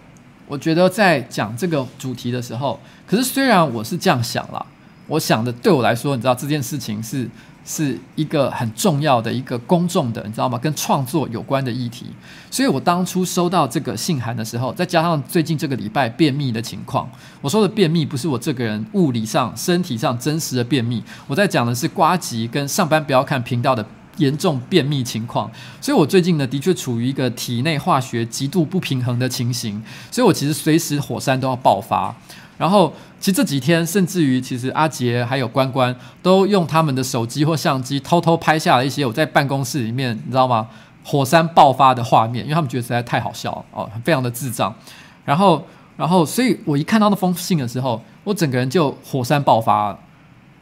[0.47, 2.77] 我觉得在讲这个主题的时候，
[3.07, 4.65] 可是虽然我是这样想啦，
[5.07, 7.29] 我想的对我来说，你知道这件事情是。
[7.65, 10.57] 是一个很重要的一个公众的，你知道吗？
[10.57, 12.07] 跟创作有关的议题。
[12.49, 17.09] 所以我当初收到这个信函的时候，再加上最近这个礼拜便秘的情况，
[17.41, 23.85] 我说的便秘不是我这个人物理上、身体上真实的便秘，我在讲的是瓜吉跟上班不要看频道的
[24.17, 25.49] 严重便秘情况。
[25.79, 32.15] 所以我最近呢，的确处于一个体内化学极度不平衡的情形，所以我其实随时火山都要爆发。
[32.59, 40.67] 然后，其实这几天，甚至于，其实阿杰还有关关都用他们的手机或相机偷偷拍下了一些我在办公室里面，你知道吗？
[41.05, 44.75] 火山爆发的画面，因为他们觉得实在太好笑了哦，非常的智障。
[45.23, 49.99] 然后，然后，所以我一看到那封信的时候，我整个人就火山爆发了。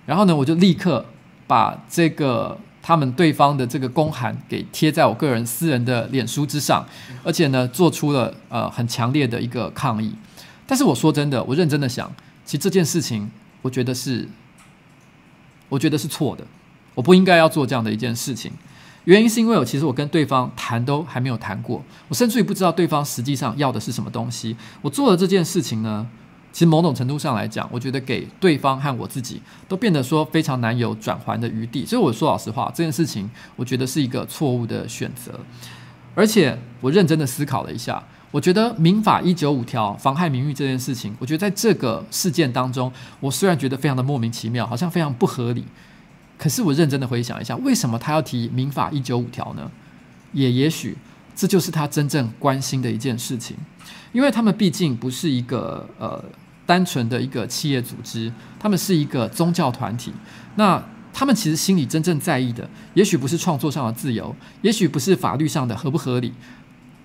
[0.05, 1.03] 然后呢，我就立刻
[1.47, 6.85] 把这个他们对方的这个公函给贴在我个人私人的脸书之上，
[7.23, 10.13] 而且呢，做出了呃很强烈的一个抗议。
[10.67, 12.13] 但是我说真的，我认真的想，
[12.45, 13.31] 其实这件事情，
[13.63, 14.27] 我觉得是，
[15.69, 16.45] 我觉得是错的，
[16.93, 18.51] 我不应该要做这样的一件事情。
[19.05, 24.57] 原因是因为我其实我跟对方谈都还没有谈过，我甚至于不知道对方实际上要的是什么东西。
[24.81, 26.05] 我做了这件事情呢，
[26.51, 31.85] 其实某种程度上来讲，我觉得给对方和我自己都变得说非常难有转圜的余地。
[31.85, 35.39] 所以我说老实话，这件事情我觉得是一个错误的选择。
[36.13, 38.03] 而且我认真的思考了一下，
[38.37, 45.65] 我觉得民法一九五条妨害名誉这件事情，我觉得在这个事件当中，我虽然觉得非常的莫名其妙，好像非常不合理，
[46.37, 49.71] 可是我认真的回想一下，为什么他要提民法一九五条呢？
[50.33, 50.95] 也也许
[51.35, 53.57] 这就是他真正关心的一件事情，
[54.11, 56.23] 因为他们毕竟不是一个呃
[56.63, 60.13] 单纯的一个企业组织，他们是一个宗教团体，
[60.57, 60.83] 那。
[61.13, 66.31] 他们其实心里真正在意的，也许不是创作上的自由，也许不是法律上的合不合理，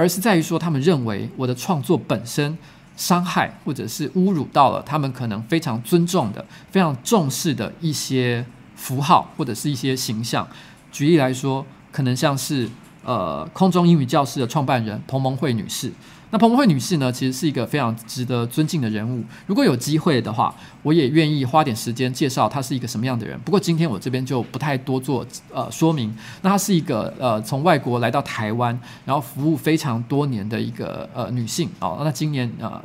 [0.02, 2.58] 而是在于说，他们认为我的创作本身
[2.96, 8.44] 伤害或者是侮辱到了他们可能非常尊重的、非常重视的一些
[8.74, 10.44] 符号或者是一些形象。
[10.90, 12.68] 举例来说，可能像是
[13.04, 15.92] 呃空中英语教室的创办人同盟会女士。
[16.32, 19.22] 那彭蒙惠女士呢，其实是一个非常值得尊敬的人物。
[19.46, 23.38] 如果有机会的话，我也愿意花点时间介绍她是一个什么样的人。
[23.40, 26.16] 不过今天我这边就不太多做呃说明。
[26.40, 32.00] 那她是一个呃从外国来到台湾，然后服务非常多年的一个呃女性哦。
[32.02, 32.82] 那今年呃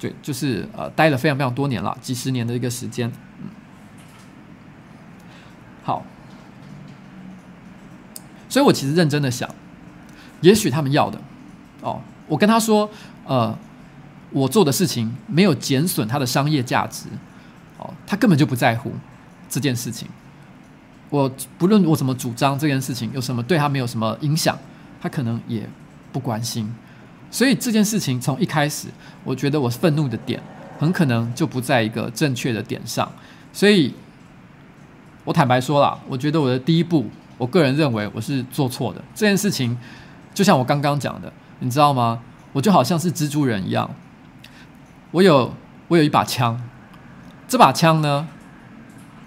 [0.00, 3.12] 对，就是呃待了非常非常多年了，几十年的一个时间。
[3.38, 3.46] 嗯，
[5.84, 6.04] 好，
[8.48, 9.48] 所以我其实认真的想，
[10.40, 11.20] 也许他们要的
[11.82, 12.00] 哦。
[12.30, 12.88] 我跟他说，
[13.26, 13.52] 呃，
[14.30, 17.06] 我做的事情没有减损他的商业价值，
[17.76, 18.92] 哦，他根本就不在乎
[19.48, 20.06] 这件事情。
[21.08, 21.28] 我
[21.58, 24.56] 不论我怎么主张这件事情有什么对他没有什么影响，
[25.02, 25.68] 他可能也
[26.12, 26.72] 不关心。
[27.32, 28.86] 所以这件事情从一开始，
[29.24, 30.40] 我觉得我愤怒的点
[30.78, 33.10] 很可能就不在一个正确的点上。
[33.52, 33.92] 所以，
[35.24, 39.02] 我坦白说了，我觉得我的第一步，我个人认为我是做错的。
[39.16, 39.76] 这件事情
[40.32, 41.32] 就像我刚刚讲的。
[41.60, 42.20] 你知道吗？
[42.52, 43.88] 我就好像是蜘蛛人一样，
[45.12, 45.54] 我有
[45.86, 46.60] 我有一把枪，
[47.46, 48.26] 这把枪呢，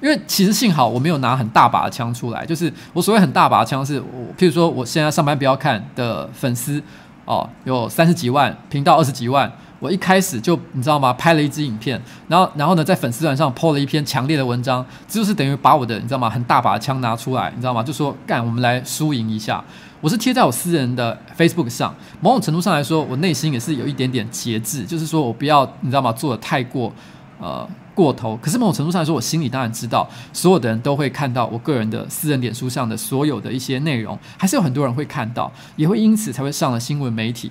[0.01, 6.83] 因为其实幸好我没有拿很大把的枪出来，就是我所谓很大把的枪是我，譬如说我现在上班不要看的粉丝
[7.23, 9.49] 哦，有三十几万，频道二十几万。
[9.79, 11.11] 我一开始就你知道吗？
[11.11, 16.29] 拍了一支影片，然后然后呢，在粉丝团上 po 了一篇强烈的文章，这就是等于把我的你知道吗？
[16.29, 17.83] 很大把的枪拿出来，你知道吗？
[17.83, 19.61] 就说干，我们来输赢一下。
[20.03, 26.11] 我是贴在我私人的 Facebook 上，某种程度上来说，我内心也是有一点点节制，就是说我不要你知道吗？
[26.11, 26.91] 做的太过
[27.39, 28.35] 呃过头。
[28.41, 37.49] 可是某种程度上来说，我心里当然知道，所有的人都会看到我个人的私人脸书上的所有的一些内容，还是有很多人会看到，也会因此才会上了新闻媒体。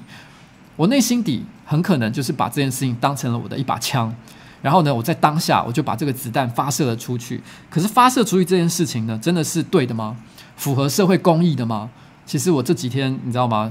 [0.77, 4.15] 我内心底很可能就是把这件事情当成了我的一把枪，
[4.61, 7.41] 然后呢，我在当下我就把这个子弹发射了出去。
[7.71, 10.15] 可是发射出去这件事情呢，真的是对的吗？
[10.55, 11.89] 符合社会公义的吗？
[12.33, 13.71] 其实我这几天你知道吗？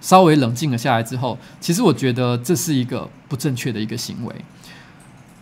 [0.00, 4.34] 稍微冷静了下来之后，其实我觉得这是一个不正确的一个行为。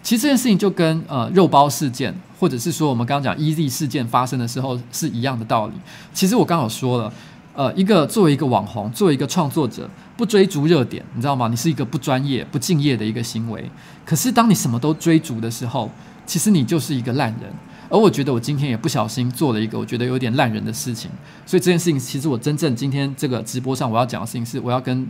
[0.03, 5.72] 其实这件事情就跟呃肉包事件，或者是说我们刚刚讲 EZ 事件发生的时候是一样的道理。
[6.12, 7.11] 其实我刚好说了。
[7.55, 9.88] 呃，一个作为一个网红，作为一个创作者，
[10.18, 11.48] 不追逐热点，你知道吗？
[11.48, 13.70] 你是一个不专业、不敬业的一个行为。
[14.05, 15.90] 可是当你什么都追逐的时候，
[16.26, 17.50] 其实你就是一个烂人。
[17.93, 21.11] 而我觉得我今天也不小心做了一个我觉得有点烂人的事情。
[21.45, 25.07] 所以这件事情，其实我真正今天这个直播上我要讲的事情是，我要跟，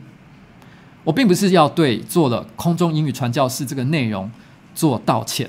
[1.04, 4.28] 我并不是要对做了空中英语传教士这个内容
[4.74, 5.48] 做道歉。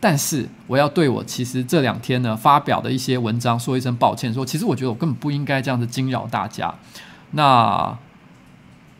[0.00, 6.74] 但是我要对我其实这两天呢发表的一些文章说一声抱歉，说其实我觉得我根本不应该这样子惊扰大家。
[7.30, 7.96] 那，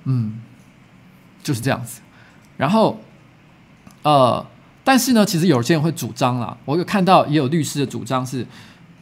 [0.04, 0.40] 嗯，
[1.42, 2.00] 就是这样子。
[2.56, 3.00] 然后，
[4.02, 4.46] 呃，
[4.86, 8.46] 但是呢，其实有些人会主张啦，我有看到也有律师的主张是，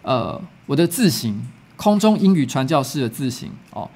[0.00, 3.90] 呃，我的字型空中英语传教士的字型哦，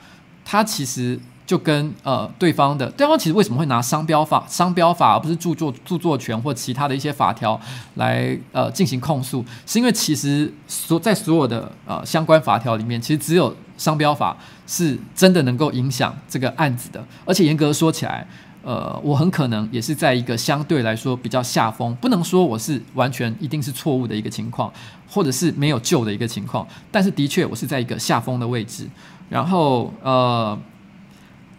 [0.45, 1.19] 它其实。
[1.49, 7.59] 就跟呃对方的对方其实为什么会拿商标法商标法而不是著作著作权或其他的一些法条
[7.95, 9.43] 来呃进行控诉？
[9.65, 14.37] 是因为其实所在所有的呃相关法条里面，其实只有商标法
[14.67, 17.03] 是真的能够影响这个案子的。
[17.25, 18.29] 而且严格说起来，
[18.63, 24.73] 呃，我很可能也是在一个相对来说比较下风，不能说我是完全一定是错误的一个情况，
[25.09, 26.67] 或者是没有救的一个情况。
[26.91, 28.89] 但是的确，我是在一个下风的位置。
[29.29, 30.59] 然后呃。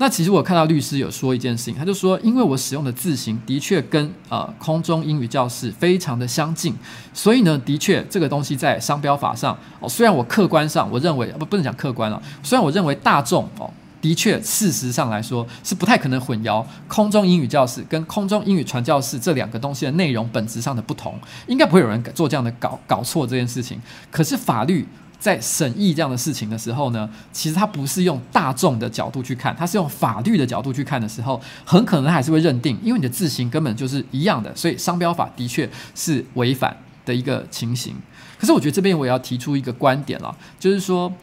[0.02, 6.74] 那其实我看到律师有说一件事情，他就说，因为我使用的字型的确跟呃空中英语教室非常的相近，
[7.14, 13.70] 所以呢，的确这个东西在商标法上哦，虽然我客观上我认为不不能讲客观了，虽然我认为大众哦
[14.02, 23.82] 的确事实上来说是不太可能混淆空中英语教室跟空中英语传教士这两个东西的内容本质上的不同，应该不会有人做这样的搞搞错这件事情。
[24.12, 24.88] 可是法律。
[25.20, 36.74] 在审议这样的事情的时候呢，其实它不是用大众的角度去看，它是用法律的角度去看的时候，很可能还是会认定，因为你的字形根本就是一样的，所以商标法的确是违反
[37.06, 37.93] 的一个情形。
[38.39, 41.14] 可是我觉得这边我也要提出一个观点了，就是说，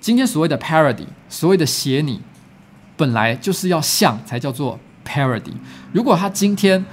[0.00, 2.20] 今天所谓的 parody，所谓的写你，
[2.96, 5.52] 本来就是要像才叫做 parody。
[5.92, 6.84] 如果他今天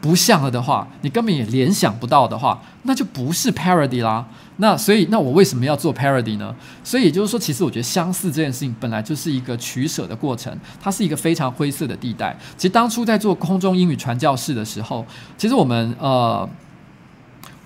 [0.00, 4.26] 不像了的话，你根本也联想不到的话，那就不是 parody 啦。
[4.58, 6.54] 那所以，那我为什么要做 parody 呢？
[6.84, 12.36] 所以也就是说，其实我觉得相似这件事情本来就是一个取舍的过程，它是一个非常灰色的地带。
[12.56, 15.04] 其实当初在做空中英语传教士的时候，
[15.36, 16.48] 其实我们呃，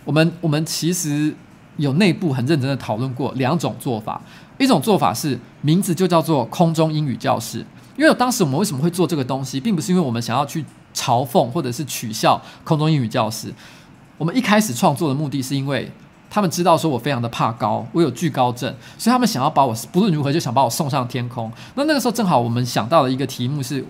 [0.05, 1.34] 我们我们其实
[1.76, 4.20] 有内部很认真的讨论过两种做法。
[4.59, 7.64] 一种做法是名字就叫做空中英语教室，
[7.96, 13.52] 因为当时我们为什么会做这个东西，并不是因为我们想要去嘲讽或者是取笑空中英语教室。
[14.16, 15.92] 我们一开始创作的目的是因为
[16.30, 21.52] 他们知道说我非常的怕高，我有惧高症，所以他们想要把我不论如何就想把我送上天空。
[21.74, 23.84] 那那个时候正好我们想到了一个题目是，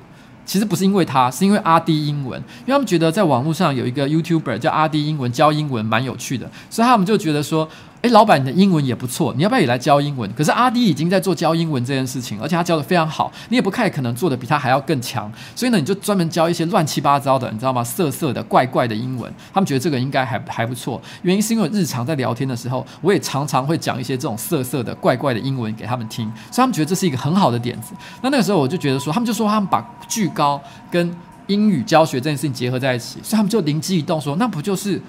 [0.45, 7.69] 其实不是因为他，是因为阿滴英文，因为他们觉得在网络上有一个 YouTuber 叫阿滴英文教英文蛮有趣的，所以他们就觉得说。
[8.03, 10.31] 诶，老板，你的英文也不错，你要不要也来教英文？
[10.35, 15.31] 可是阿迪已经在做教英文这件事情，而且他教的非常好，你也不太可能做的比他还要更强。
[15.57, 17.83] 所以呢，你就专门教一些乱七八糟的，你知道吗？
[17.83, 19.33] 色色的、怪怪的英文。
[19.53, 27.93] 他们觉得这个应该还还不错，原因是因为日常在聊天的时候，我也常常会讲一些这种色色的、怪怪的英文给他们听，所以他们觉得这是一个很好的点子。
[28.23, 31.13] 那那个时候我就觉得说，他们就说他们把巨高跟
[31.49, 35.01] 英语教学这件事情结合在一起，所以他们就灵机一动说，那不就是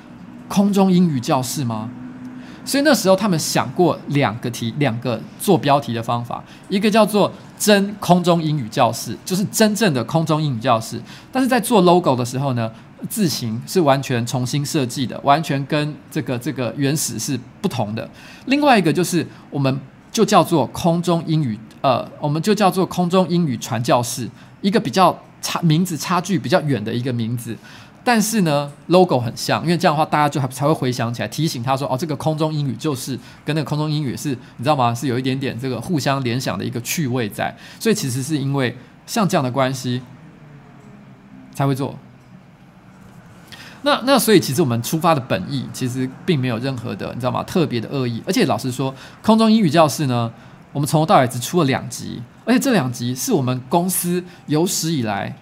[0.48, 1.90] 空中英语教室吗？
[2.68, 11.01] 所以那时候他们想过两个题，两个做标题的方法，一个叫做真空中英语教室，就是真正的空中英语教室。
[11.32, 12.70] 但是在做 logo 的时候呢，
[13.09, 18.07] 字型是完全重新设计的，完全跟这个这个原始是不同的。
[18.47, 19.80] 另外一个就是我们
[20.11, 27.55] 就叫做空中英语，呃，我们就叫做空中英语传教士，一个比较差名字差距比较远的一个名字。
[28.08, 34.95] 但是呢，logo 很像，因为这样的话，大家就还才会回想起来，提醒他说：“哦，这个空中英语就是跟那个空中英语是，你知道吗？
[34.95, 37.53] 是有一点点这个互相联想的一个趣味在。
[37.82, 38.74] 所以其实是因为
[39.05, 40.01] 像这样的关系
[41.53, 41.99] 才会做。
[43.82, 47.43] 那那所以其实我们出发的本意其实并没有任何的，你知道吗？
[47.43, 48.24] 特别的恶意。
[48.26, 50.32] 而且老实说，空中英语教室呢，
[50.72, 55.36] 我们从头到尾只出了两集，而且这两集是我们公司有史以来。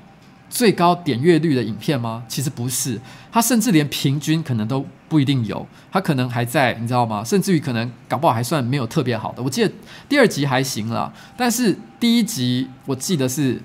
[0.56, 2.24] 最高点阅率的影片吗？
[2.30, 2.98] 其实不是，
[3.30, 7.22] 它甚至连平均可能都不一定有，它可能还在，你知道吗？
[7.26, 9.44] 甚至于可能搞不好还算没有特别好的。
[9.44, 9.74] 我记得
[10.08, 13.62] 第二集还行了，但是第一集我记得是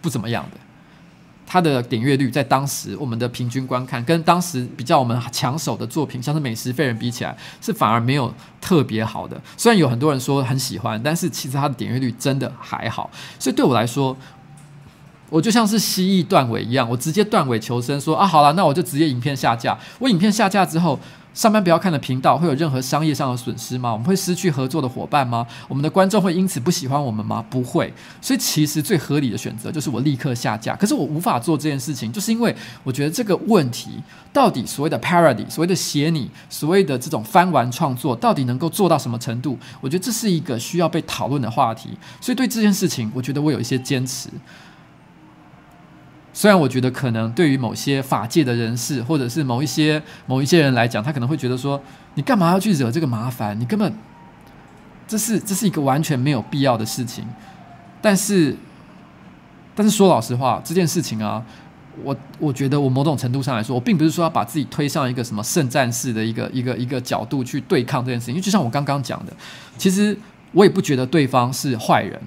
[0.00, 0.58] 不怎么样的。
[1.46, 9.40] 它的点阅率在当时我们的平均观看，跟当时比较我们抢手的作品，像是《美食废人》比起来，是反而没有特别好的。
[9.56, 13.10] 虽然有很多人说很喜欢，但是其实它的点阅率真的还好。
[13.38, 14.16] 所以对我来说，
[15.30, 19.76] 我就像是蜥蜴断尾一样，我直接断尾求生，说啊，好了，那我就直接影片下架。
[19.98, 20.98] 我影片下架之后，
[21.32, 23.90] 上班不要看的频道会有任何商业上的损失吗？
[23.90, 25.44] 我们会失去合作的伙伴吗？
[25.66, 27.44] 我们的观众会因此不喜欢我们吗？
[27.50, 27.92] 不会。
[28.20, 30.76] 所以其实最合理的选择就是我立刻下架。
[30.76, 32.54] 可是我无法做这件事情，就是因为
[32.84, 33.90] 我觉得这个问题
[34.32, 39.58] 到底所谓的 parody，所谓的写你，所谓的这种翻玩创作，到底能够做到什么程度？
[39.80, 41.90] 我觉得这是一个需要被讨论的话题。
[42.20, 44.28] 所以对这件事情，我觉得我有一些坚持。
[46.36, 51.80] 虽然我觉得可能对于某些法界的人士，或者是某一些某一些人来讲，他可能会觉得说，
[52.14, 53.58] 你干嘛要去惹这个麻烦？
[53.58, 53.94] 你根本
[55.06, 57.24] 这是这是一个完全没有必要的事情。
[58.02, 58.56] 但是，
[59.76, 61.40] 但是说老实话，这件事情啊，
[62.02, 69.32] 我我觉得我某种程度上来说，我并不是说要把自己推上一个什么圣战士的一个一个一个角度去对抗这件事情，因为就像我刚刚讲的，
[69.78, 70.18] 其实
[70.50, 72.20] 我也不觉得对方是坏人。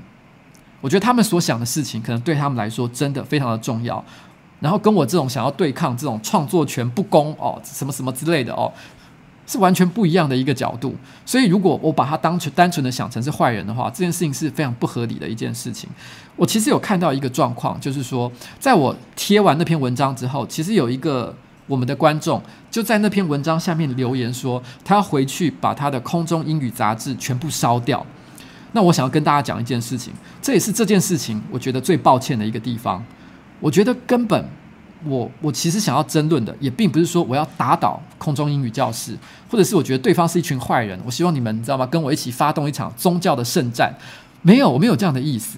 [0.81, 4.03] 我觉得他们所想的事情，可能对他们来说真的非常的重要。
[4.59, 8.73] 然后跟我这种想要对抗这种创作权不公哦，什么什么之类的哦，
[9.45, 10.95] 是完全不一样的一个角度。
[11.25, 15.87] 所以如果我把它当成单纯的想成是坏人的话，这件事情是非常不合理的一件事情。
[16.35, 21.35] 我其实有看到一个状况，就是说，在我贴完那篇文章之后，其实有一个
[21.67, 28.03] 我们的观众就在那篇文章下面留言说，他要回去把他的空中英语杂志全部烧掉。
[28.71, 33.03] 那我想要跟大家讲一件事情，这也是这件事情我觉得最抱歉的一个地方。
[33.59, 34.49] 我觉得根本
[35.05, 39.17] 我我其实想要争论的，也并不是说我要打倒空中英语教室，
[39.49, 40.99] 或者是我觉得对方是一群坏人。
[41.05, 41.85] 我希望你们知道吗？
[41.85, 43.95] 跟我一起发动一场宗教的圣战。
[44.43, 45.57] 没有，我没有这样的意思。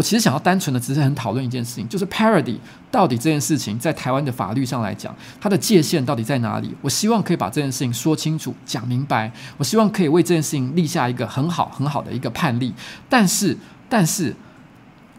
[0.00, 2.56] 我其实想要单纯的只是很讨论一件事情，就是 parody
[2.90, 6.74] 到底这件事情在台湾的法律上来讲，它的界限到底在哪里？
[6.80, 9.30] 我希望可以把这件事情说清楚、讲明白。
[9.58, 12.72] 我希望可以为这件事情立下一个很好、很好的一个判例。
[13.10, 13.54] 但是，
[13.90, 14.34] 但是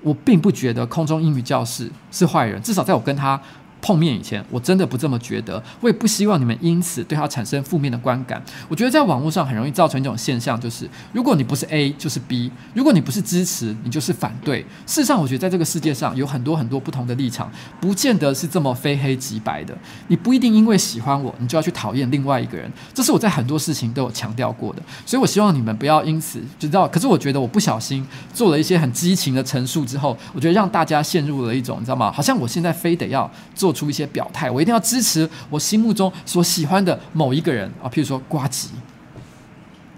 [0.01, 3.39] 我并不觉得空中英语教室是坏人，至少在我跟他
[3.81, 5.61] 碰面以前，我真的不这么觉得。
[5.79, 8.41] 我也不希望你们因此对他产生负面的观感。
[8.69, 14.61] 我觉得在网络上很容易造成一种现象，就是如果你不是 A 就是 B，如果你不是支持，你就是反对。
[14.85, 19.75] 事实上，我觉得在这个世界上有很多很多不同的立场，不见得是这么非黑即白的。
[20.07, 22.71] 你不一定因为喜欢我，你就要去讨厌另外一个人。
[22.93, 24.81] 这是我在很多事情都有强调过的。
[25.05, 26.87] 所以我希望你们不要因此就知道。
[26.87, 32.11] 可是我觉得我不小心做了一些很激情的陈述之后，我觉得让大家陷入了一种你知道吗？
[32.11, 38.69] 好像我现在非得要做出一些表态，我一定要支持我心目中所喜欢的某一个人啊，譬如说瓜吉。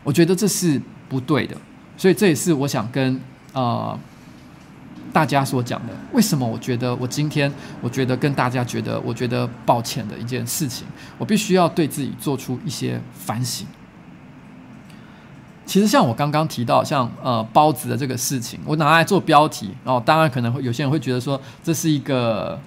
[0.04, 1.56] 我觉得这是不对的，
[1.96, 3.18] 所以这也是我想跟
[3.54, 3.98] 呃
[5.14, 5.94] 大家所讲的。
[6.12, 7.50] 为什么我觉得我今天
[7.80, 10.86] 我觉得跟大家觉得我觉得抱歉的一件事情，
[11.18, 13.66] 我必须要对自己做出一些反省。
[15.66, 22.60] 其实像我刚刚提到像呃包子的这个事情，我拿来做标题，然后当然可能会有些人会觉得说这是一个。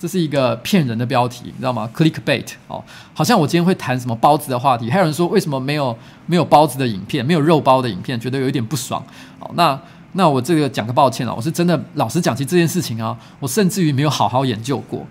[0.00, 2.82] 这是一个骗人的标题，你知道吗？Clickbait 哦，
[3.12, 5.94] 好像我今天会谈什么包子的话题，还有人说为什么没有
[6.24, 9.04] 没有包子的影片，没有肉包的影片，觉得有一点不爽。
[9.40, 9.78] 哦，那
[10.12, 15.06] 那我这个讲个抱歉啊，我是真的老实讲起这件事情啊，我甚至于没有好好研究过。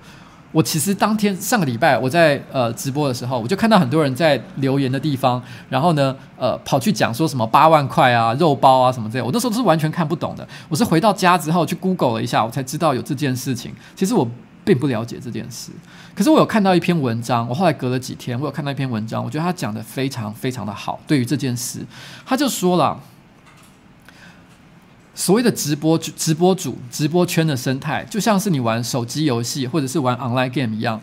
[0.52, 10.48] 我其实当天上个礼拜我在呃直播的时候，我就看到很多人在留言的地方，然后呢呃跑去讲说什么八万块啊肉包啊什么这样，我那时候是完全看不懂的。
[10.68, 13.72] 我是回到家之后去 Google 了一下，我才知道有这件事情。
[13.96, 14.28] 其实我。
[14.70, 15.72] 并不了解这件事，
[16.14, 17.50] 可是我有看到一篇文章。
[17.50, 21.00] 我后来隔了几天，我有看到一篇文章，我觉得他讲的非常非常的好。
[21.08, 21.84] 对于这件事，
[22.24, 23.02] 他就说了，
[25.16, 31.02] 所谓的直播直播主、直播圈的生态，就像是你玩手机游戏或者是玩 online game 一样。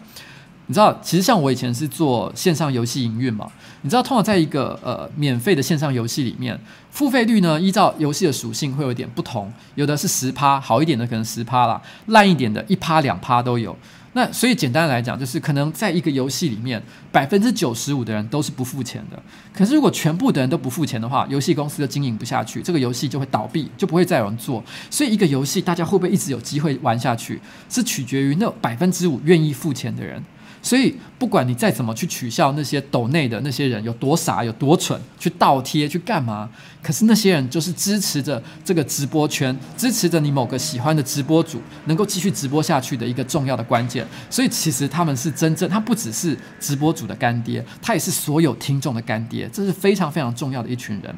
[0.69, 3.47] 你知道，其实像我以前是做线上游戏营运嘛。
[3.83, 6.59] 你知道，通常在一个呃免费的线上游戏里面，
[6.91, 13.77] 付费率呢，依照游戏的属性会有点不同，有的是十趴，好一点的可能十趴啦，烂一点的一趴两趴都有。
[14.15, 19.23] 那所以简单来讲，就是可能在一个游戏里面，百分之九十五的人都是不付钱的。
[19.53, 24.65] 可是如果全部的人都不付钱的话，游戏公司就经营不下去，这个游戏就会倒闭，就不会再有人做。
[24.91, 27.39] 所以一个游戏大家会不会一直有机会玩下去，
[27.69, 30.21] 是取决于那百分之五愿意付钱的人。
[30.63, 36.51] 所以，不管你再怎么去取笑那些抖内的那些人有多傻、有多蠢，去倒贴去干嘛？
[36.83, 44.07] 可是那些人就是支持着这个直播圈，支持着你某个喜欢的直播主能够继续直播下去的一个重要的关键。
[44.29, 49.49] 所以，其实他们是真正，他不只是直播主的干爹，他也是所有听众的干爹。
[49.53, 51.15] 这是非常非常重要的一群人。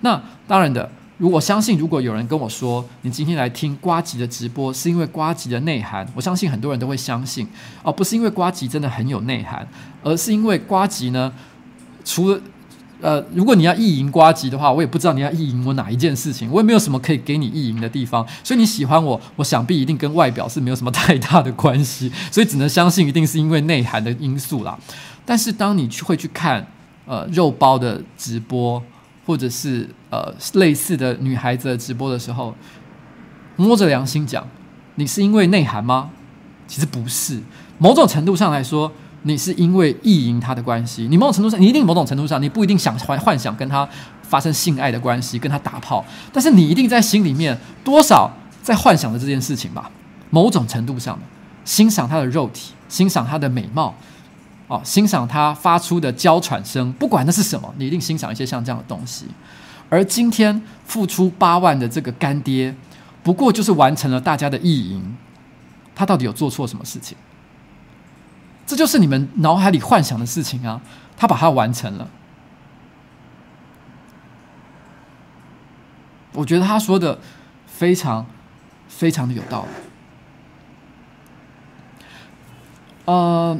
[0.00, 0.90] 那当然的。
[1.18, 7.46] 如果相信，如果有人跟我说，你今天来听呱吉的直播是因为呱吉的内涵，我相信很多人都会相信，
[7.82, 9.66] 而不是因为呱吉真的很有内涵，
[10.04, 11.32] 而是因为呱吉呢，
[12.04, 12.40] 除了
[13.00, 24.78] 呃，如果你要意淫呱吉的话，我也不知道你要意淫我哪一件事情，我也没有什么可以给你意淫的地方，所以你喜欢我，我想必一定跟外表是没有什么太大的关系，所以只能相信一定是因为内涵的因素啦。
[25.26, 26.64] 但是当你去会去看
[27.06, 28.80] 呃肉包的直播。
[29.28, 32.54] 或者是呃类似的女孩子直播的时候，
[33.56, 34.48] 摸着良心讲，
[34.94, 36.08] 你是因为内涵吗？
[36.66, 37.38] 其实不是，
[37.76, 38.90] 某种程度上来说，
[39.24, 41.06] 你是因为意淫她的关系。
[41.10, 43.86] 你某种程度上，你一定某种程度上，你不一定想幻幻想跟她
[44.22, 46.02] 发生性爱的关系，跟她打炮，
[46.32, 48.30] 但是你一定在心里面多少
[48.62, 49.90] 在幻想着这件事情吧。
[50.30, 51.18] 某种程度上
[51.66, 53.94] 欣赏她的肉体，欣赏她的美貌。
[54.68, 59.26] 哦，欣赏他发出的娇喘声，不管那是什么，你一定欣赏一些像这样的东西。
[59.88, 62.74] 而今天付出八万的这个干爹，
[63.22, 65.16] 不过就是完成了大家的意淫，
[65.94, 67.16] 他到底有做错什么事情？
[68.66, 70.82] 这就是你们脑海里幻想的事情啊，
[71.16, 72.06] 他把它完成了。
[76.34, 77.18] 我觉得他说的
[77.66, 78.26] 非常
[78.86, 79.68] 非常的有道理。
[83.06, 83.58] 呃。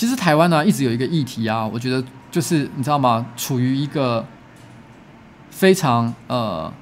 [0.00, 3.26] 其实台湾呢，一直有一个议题啊，我觉得就是你知道吗？
[3.36, 4.24] 处于一个
[5.50, 6.72] 非常呃，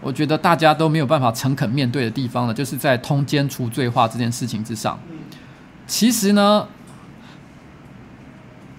[0.00, 4.96] 我觉得大家都没有办法诚恳面对的地方呢，就是在通奸除罪化这件事情之上。
[5.88, 6.68] 其实呢，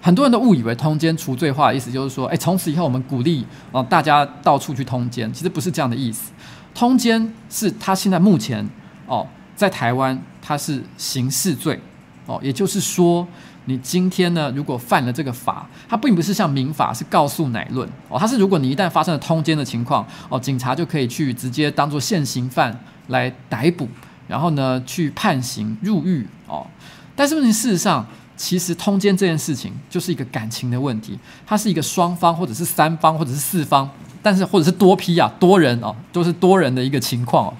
[0.00, 6.32] 很多人都误以为通奸除罪化的意思就是说，哎，从此以后我们鼓励啊大家到处去通奸，其实不是这样的意思。
[6.72, 8.66] 通奸是他现在目前
[9.06, 11.78] 哦，在台湾他是刑事罪。
[12.26, 13.26] 哦，也就是说，
[13.66, 23.86] 你今天呢，如果犯了这个法，它并不是像民法是告诉乃论哦，它是如果你一旦发生了通奸的情况哦，警察就可以去直接当做现行犯来逮捕，
[24.26, 26.66] 然后呢去判刑入狱哦。
[27.14, 28.06] 但是问题事实上，
[28.36, 33.88] 其实通奸这件事情就是一个感情的问题，它是一个双方或者是三方或者是四方
[34.22, 37.54] 但是或者是多批啊，多人哦，都是多人的一个情况哦，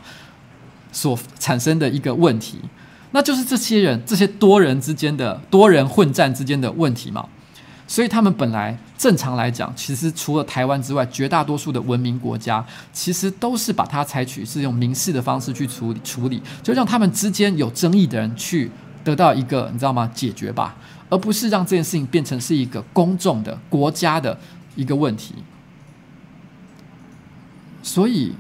[0.91, 2.59] 所产生的一个问题，
[3.15, 7.25] 那就是这些人这些多人之间的多人混战之间的问题嘛。
[7.87, 18.69] 所以他们本来正常来讲，其实除了台湾之外，绝大多数的文明国家其实都是把它采取是用民事的方式去处理处理，就让他们之间有争议的人去
[19.05, 20.11] 得到一个你知道吗？
[20.13, 20.75] 解决吧，
[21.09, 24.37] 而不是让这件事情变成是一个公众的国家的
[24.75, 25.35] 一个问题。
[27.83, 28.33] 所以，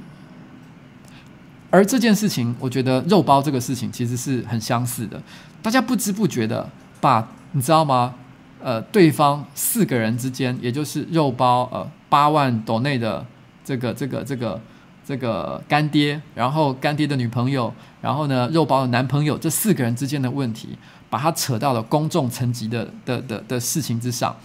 [1.75, 5.20] 而这件事情，我觉得肉包这个事情其实是很相似的，
[5.61, 6.70] 大家不知不觉的
[7.01, 8.14] 把你知道吗？
[8.62, 13.27] 呃，对方四个人之间，也就是肉包呃八万斗内的
[13.64, 14.61] 这个这个这个
[15.05, 20.79] 这个干爹，然后干爹的女朋友，然后呢肉包的男朋友，这四个人之间的问题，
[21.11, 24.37] 把它扯到了公众层级的的的的事情之上，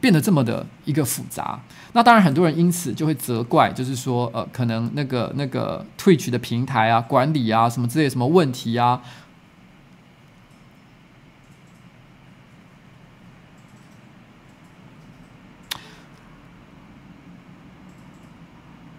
[0.00, 1.60] 变得这么的一个复杂。
[1.92, 9.00] 那当然，很多人因此就会责怪，就是说呃，可能那个那个 Twitch 的平台啊、管理啊什么之类什么问题啊。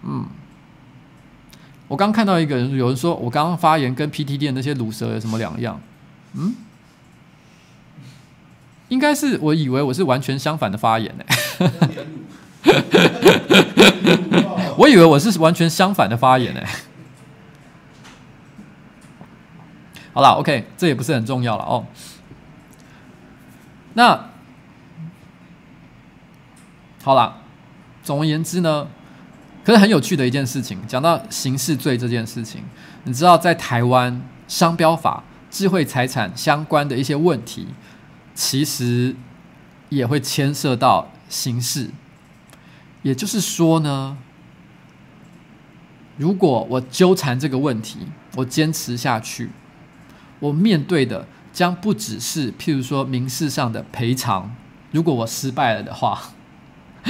[0.04, 0.26] 嗯，
[1.88, 5.80] 我刚看到一个人，有人说我刚刚发言跟 PTT 的那些鲁蛇有什么两样？
[6.34, 6.56] 嗯，
[8.90, 11.24] 应该是我以为我是完全相反的发言呢。
[14.78, 16.62] 我以为我是完全相反的发言呢。
[20.14, 21.86] 好了，OK，这也不是很重要了哦。
[23.94, 24.30] 那
[27.04, 27.38] 好了，
[28.04, 28.88] 总而言之呢。
[29.64, 32.64] 可是很有趣的一件事情，讲到刑事罪这件事情，
[33.04, 37.68] 你知道在台湾商标法、智慧财产相关的一些问题，
[38.40, 39.14] 其实
[39.90, 41.90] 也会牵涉到刑事。
[43.02, 44.18] 也就是说呢，
[46.16, 49.50] 如果我纠缠这个问题，我坚持下去，
[50.40, 54.56] 我面对的将不只是譬如说民事上的赔偿，
[54.92, 56.32] 如果我失败了的话。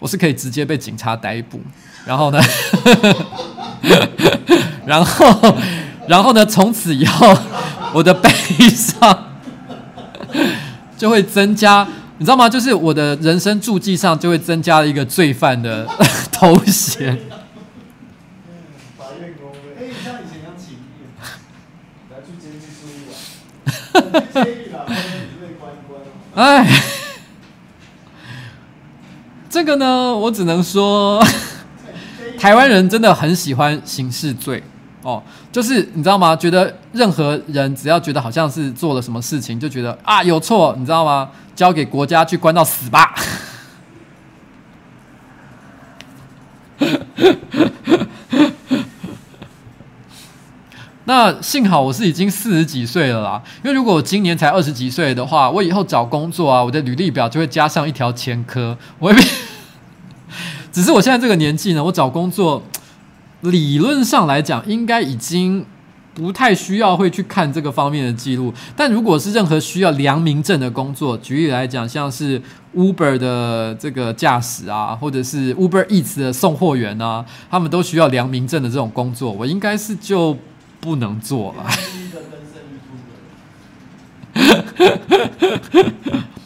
[0.00, 1.60] 我是可以直接被警察逮捕，
[2.06, 2.40] 然后呢，
[4.86, 5.56] 然后，
[6.08, 7.36] 然后呢，从此以后，
[7.92, 8.30] 我的背
[8.70, 9.29] 上
[10.98, 11.86] 就会增加，
[12.18, 12.48] 你知道吗？
[12.48, 15.86] 就是我的人生注记上就会增加了一个罪犯的
[16.32, 17.18] 头衔。
[18.98, 21.06] 法院公会，哎，像以前一样起义，
[22.10, 23.14] 来去监狱出狱啊，
[24.34, 24.84] 监狱啊，
[25.40, 25.90] 被关关。
[26.34, 26.66] 哎。
[29.52, 31.20] 这个呢，我只能说，
[32.38, 34.62] 台湾人真的很喜欢刑事罪
[35.02, 36.36] 哦，就是你知道吗？
[36.36, 41.30] 觉得任何人只要觉得好像是做了什么事情，就觉得啊有错，你知道吗？
[41.56, 43.14] 交给国家去关到死吧。
[51.04, 58.78] 那幸好我是已经四十几岁了啦，因为如果我今年才二十几岁的话，我以后找工作啊，我的履历表就会加上一条前科。
[58.98, 59.20] 我会，
[60.70, 62.62] 只是我现在这个年纪呢，我找工作
[63.42, 65.64] 理论上来讲，应该已经
[66.14, 68.52] 不太需要会去看这个方面的记录。
[68.76, 72.40] 但如果是任何需要良民证的工作，举例来讲，像是
[72.76, 80.36] Uber 的这个驾驶啊，或者是 Uber Eats 的送货员啊，他们都需要良民证的这种工作，我应该是就。
[80.82, 81.66] 不能做了。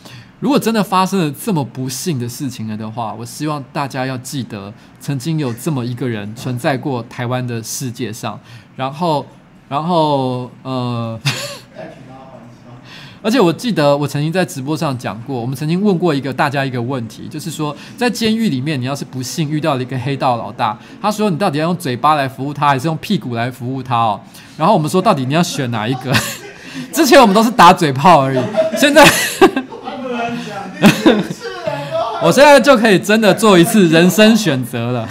[0.44, 4.70] 如果真的发生了这么不幸的事情了的话，我希望大家要记得，
[5.00, 8.38] 曾经有这么一个人存在过台湾的世界上。
[8.76, 9.24] 然后，
[9.70, 11.18] 然后，呃。
[13.22, 24.20] 而且我记得我曾经在直播上讲过，我们曾经问过一个大家一个问题，就是说在监狱里面，你要是不幸遇到了一个黑道老大，他说你到底要用嘴巴来服务他，还是用屁股来服务他哦？
[24.58, 26.14] 然后我们说到底你要选哪一个？
[26.92, 28.40] 之前我们都是打嘴炮而已，
[28.76, 29.02] 现在，
[32.22, 35.08] 我现在就可以真的做一次人生选择了。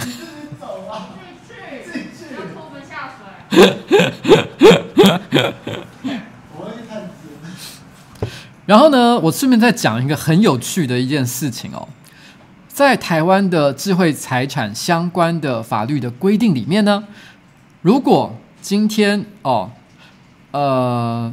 [8.66, 11.86] 然后呢，我顺便再讲一个很有趣的一件事情哦，
[12.66, 17.04] 在台湾的智慧财产相关的法律的规定里面呢，
[17.82, 19.70] 如果今天哦，
[20.52, 21.30] 呃，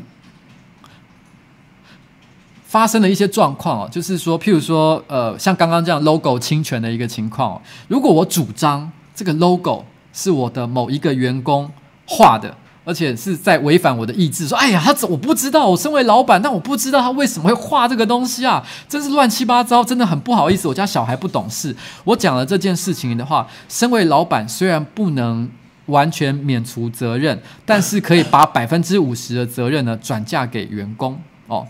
[2.72, 11.70] 发生了一些状况哦，就是说，譬如说，呃，像刚刚这样 logo 侵权的一个情况，如果我主张这个 logo 是我的某一个员工
[12.08, 12.56] 画的，
[12.86, 14.48] 而且是在违反我的意志。
[14.48, 20.70] 说，哎呀，他我不知道，我身为老板，但我不知道他为什么会画这个东西啊，真是乱七八糟，真的很不好意思。
[20.70, 25.46] 我家小孩不懂事，我讲了这件事情的话，身为老板虽然不能
[25.88, 31.68] 完全免除责任，但是可以把百分之五十的责任呢转嫁给员工哦。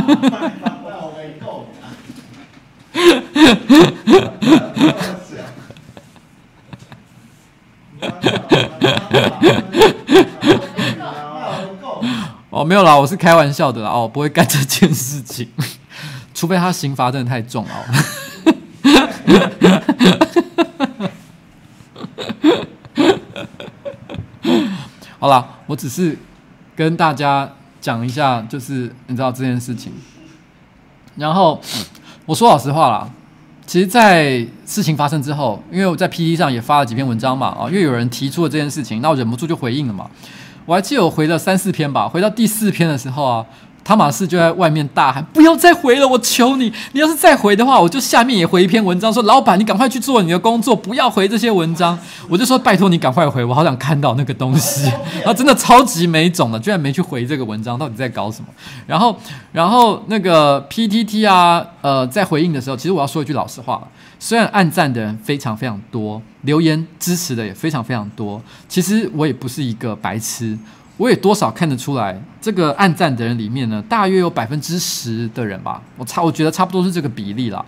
[12.50, 15.48] 哦，没有啦，我是开玩笑的啦，哦，不会干这件事情，
[16.34, 17.70] 除非他刑罚真的太重了。
[25.18, 26.18] 好了，我只是
[26.74, 29.92] 跟大家讲一下，就是你知道这件事情，
[31.16, 31.60] 然后
[32.26, 33.10] 我说老实话啦。
[33.66, 40.10] 其实，在事情发生之后，因为我在 P T 上也发了几篇文章嘛，啊，因为有人提出了这件事情，那我忍不住就回应了嘛。
[40.66, 43.46] 我还记得我回了三四篇吧，回到第四篇的时候啊。
[43.90, 46.72] 汤马士就在外面大喊：“不要再回了，我求你！
[46.92, 51.98] 你要是再回的话，我就下面也回一篇文章，说老板，你赶快去做你的工作，不要回这些文章。”
[52.30, 54.84] 我就说：“拜托你赶快回，我好想看到那个东西。
[55.18, 58.46] ”然后真的超级没种的，居然没去回这个文章，到底在搞什么？
[58.86, 59.18] 然后，
[59.50, 63.82] 然后那个 PTT 啊，呃，在回应的时候，其实我要说一句老实话，
[64.20, 70.56] 虽然按赞的人非常非常多，留言支持的也非常非常多，其实我也不是一个白痴。
[71.00, 77.64] 我也多少看得出来，这个暗赞的人里面呢，大约有百分之十的人吧，我差我觉得差不多是这个比例啦。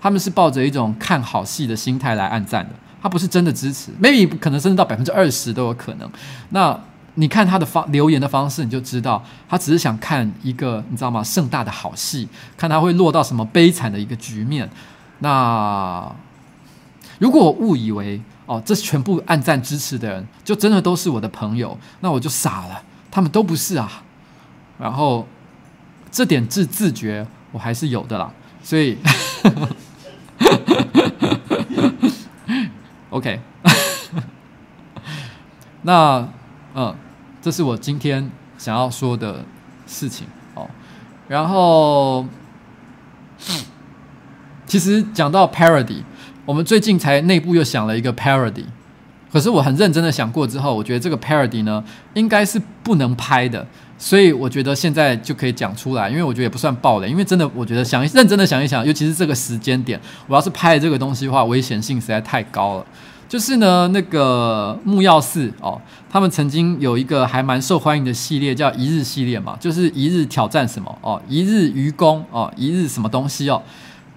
[0.00, 2.70] 他们是抱着一种看好戏的心态来暗赞的，
[3.00, 6.10] 他不是真的支持，maybe 可能甚至到百分之二十都有可能。
[6.48, 6.76] 那
[7.14, 11.22] 你看他的方留言的方式，你就知道他只是想看一个你知道吗？
[11.22, 14.68] 盛大的好戏，看他会落到什么悲惨的一个局面。
[15.20, 16.10] 那
[17.20, 18.20] 如果我误以为。
[18.52, 24.02] 哦，这全部按赞支持的人，就真的都是我的朋友，那我就傻了，他们都不是啊。
[24.78, 25.26] 然后
[26.10, 28.30] 这点自自觉我还是有的啦，
[28.62, 28.98] 所以，
[33.08, 33.40] OK，
[35.80, 36.28] 那
[36.74, 36.94] 嗯，
[37.40, 39.42] 这是我今天想要说的
[39.86, 40.68] 事情哦。
[41.26, 42.26] 然后，
[44.66, 46.02] 其实讲到 parody。
[46.44, 48.64] 我们最近才内部又想了一个 parody，
[49.32, 51.82] 可是我很认真的想过之后，我觉得这个 parody 呢，
[52.14, 53.64] 应该是不能拍的，
[53.96, 62.86] 所以我觉得现在就可以讲出来，因为我觉得也不算爆雷，因为真的我觉得想认真的想一想，尤其是这个时间点，我要是拍了这个东西的话，危险性实在太高了。
[63.28, 65.80] 就是呢，那个木曜四哦，
[66.10, 73.62] 他们曾经有一个还蛮受欢迎的系列叫一日系列嘛，就是一日挑战什么哦，一日愚公哦，一日什么东西哦。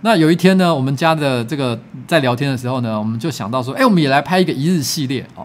[0.06, 1.76] 那有一天呢，我们家的这个
[2.08, 5.44] 在聊天的时候呢，我们就想到说，哎，我们也来拍一个一日系列哦，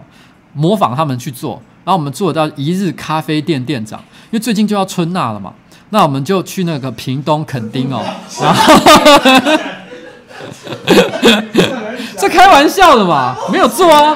[0.52, 1.58] 模仿他们去做。
[1.82, 5.54] 然后我们做到一日咖啡店店长，因为最近就要春纳了嘛，
[5.88, 8.04] 那我们就去那个屏东垦丁哦，
[8.38, 8.74] 然后
[12.20, 14.14] 这开玩笑的嘛，没有做啊。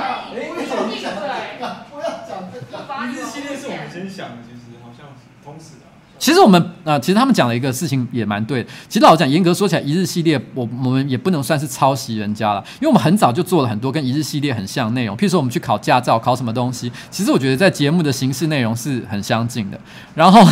[6.25, 8.67] 其实我们啊、其实他们讲了一个事情也蛮对。
[8.89, 15.15] 其实老讲，严格说起来，一日系列我我们也不能算是抄袭人家了，因为我们很早就做了很多跟一日系列很像的内容。
[15.15, 19.79] 譬如说，我们去考驾照，考什么东西，其实我觉得在节目的形式内容是很相近的。
[20.15, 20.43] 然后，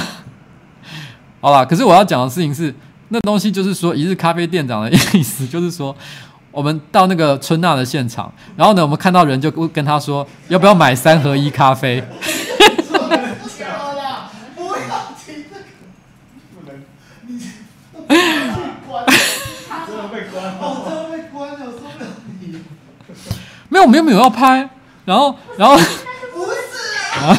[1.40, 2.74] 好了，可是我要讲的事情是，
[3.08, 5.96] 那东西就是说，一日咖啡店长的意思就是说，
[6.50, 12.04] 我们到那个春娜的现场，然后呢，我们看到人就跟他说，要不要买三合一咖啡？
[23.86, 24.70] 没有，没有，没有要拍，
[25.04, 25.88] 然后，然后，不是
[27.18, 27.34] 啊，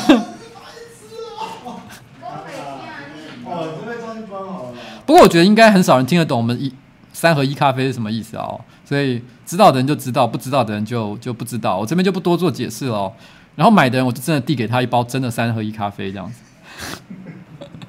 [5.06, 6.74] 不过我觉得应该很少人听得懂我们一
[7.12, 13.12] 三合一咖啡是什么意思哦，所以知道的人就知道，不知道的人就就不知道，我这边就不多做解释了。
[13.56, 16.42] 然后买的人，我就真的递给他一包真的三合一咖啡这样子。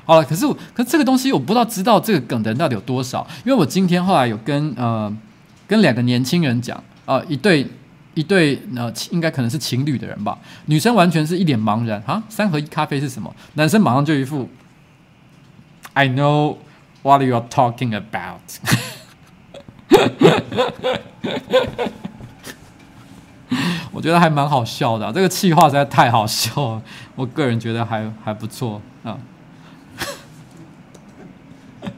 [0.09, 5.15] 好了，可是，可是这个东西我不知道知道这个梗的人到底有多少，因为我今天后来有跟呃
[5.67, 7.63] 跟两个年轻人讲啊、呃，一对
[8.15, 10.35] 一对呃应该可能是情侣的人吧，
[10.65, 13.31] 女生完全是一脸茫然啊，三合一咖啡是什么？
[13.53, 14.49] 男生马上就一副
[15.93, 16.57] I know
[17.03, 18.39] what you are talking about，
[23.91, 26.81] 我觉得还蛮好笑的、这个气话实在太好笑了，
[27.15, 29.15] 我个人觉得还还不错啊。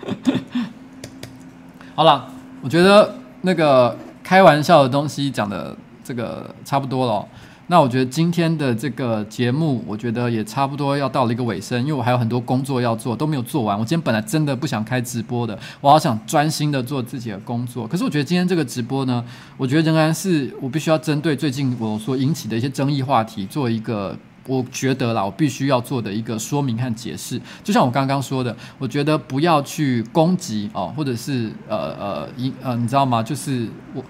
[1.95, 2.28] 好了，
[2.62, 7.28] 我觉得那个开玩笑的东西讲的这个差不多了。
[7.68, 13.80] 那我觉得今天的这个节目，我觉得也差不多要到了一个尾声，因为我还有很多工作要做，都没有做完。
[13.80, 17.88] 我今天本来真的不想开直播的，我好想专心的做自己的工作。
[17.88, 19.24] 可是我觉得今天这个直播呢，
[19.56, 24.18] 我觉得仍然是我必须要针对最近我所引起的一些争议话题，做一个
[24.48, 27.39] 我觉得啦，我必须要做的一个说明和解释。
[27.64, 33.22] 就像我刚刚说的，我觉得不要去攻击哦，或者是呃呃英呃，你知道吗？
[33.24, 34.04] 就是我。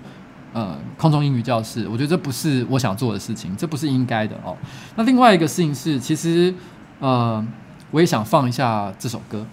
[0.54, 4.54] 呃，空中英语教室，我觉得这不是我想做的事情，这不是应该的哦。
[4.98, 6.54] 那另外一个事情是，其实
[7.00, 7.42] 呃，
[7.90, 9.46] 我也想放一下这首歌。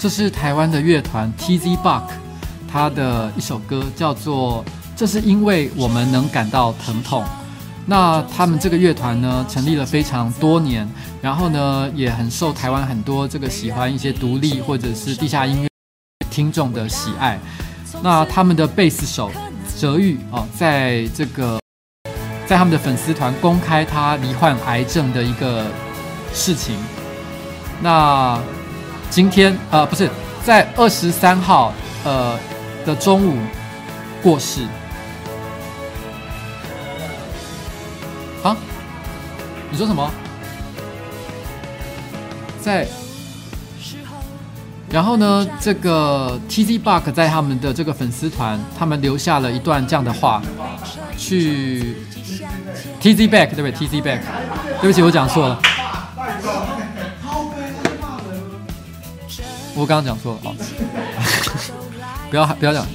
[0.00, 2.04] 这是台湾的乐团 Tz Buck，
[2.66, 4.64] 他的一首歌叫做
[4.96, 7.22] 《这是因为我们能感到疼痛》。
[7.84, 10.88] 那他们这个乐团呢，成立了非常多年，
[11.20, 15.68] 然后呢，也很受台湾很多这个喜欢一些独立或者是地下音乐
[16.30, 17.38] 听众的喜爱。
[18.02, 19.30] 那他们的贝斯手
[19.78, 21.60] 哲玉哦，在这个
[22.46, 25.66] 在他们的粉丝团公开他罹患癌症的一个
[26.32, 26.74] 事情。
[27.82, 28.40] 那。
[29.10, 30.08] 今天呃不是
[30.44, 32.38] 在二十三号呃
[32.86, 33.36] 的中午
[34.22, 34.62] 过世
[38.42, 38.56] 啊？
[39.70, 40.10] 你说什么？
[42.62, 42.86] 在，
[44.90, 45.46] 然后呢？
[45.60, 50.42] 这个 Tz Park 在他们的这个粉丝团，他们留下了一段这样的话，
[51.16, 51.96] 去
[53.00, 54.20] T Z Back 对不对？T Z Back，
[54.80, 55.60] 对不起，我讲错了。
[59.74, 60.56] 我刚刚讲错了啊！
[62.30, 62.86] 不要不要讲。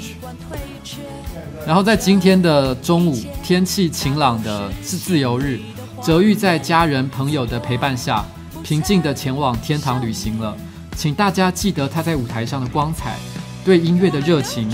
[1.65, 5.59] 然后在今天的中午，天气晴朗的是自由日，
[6.03, 8.23] 哲玉在家人朋友的陪伴下，
[8.63, 10.55] 平静地前往天堂旅行了。
[10.95, 13.17] 请大家记得他在舞台上的光彩，
[13.65, 14.69] 对音乐的热情，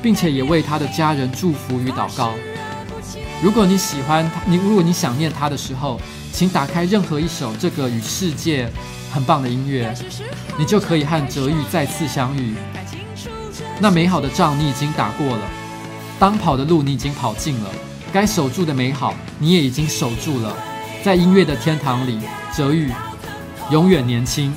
[0.00, 2.32] 并且也为他的家人祝福与祷告。
[3.42, 6.00] 如果你喜欢他，你如果你想念他的时候，
[6.32, 8.70] 请打开任何一首这个与世界。
[9.10, 9.90] 很棒的音乐，
[10.58, 12.54] 你就可以和哲宇再次相遇。
[13.80, 15.48] 那美好的仗你已经打过了，
[16.18, 17.70] 当跑的路你已经跑尽了，
[18.12, 20.54] 该守住的美好你也已经守住了。
[21.02, 22.20] 在音乐的天堂里，
[22.54, 22.92] 哲宇
[23.70, 24.52] 永远年轻。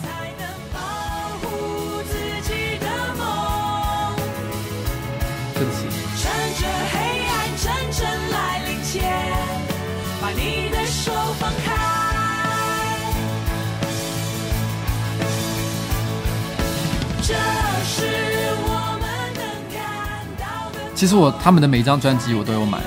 [21.01, 22.79] 其实我他们的每一张专辑我都有买，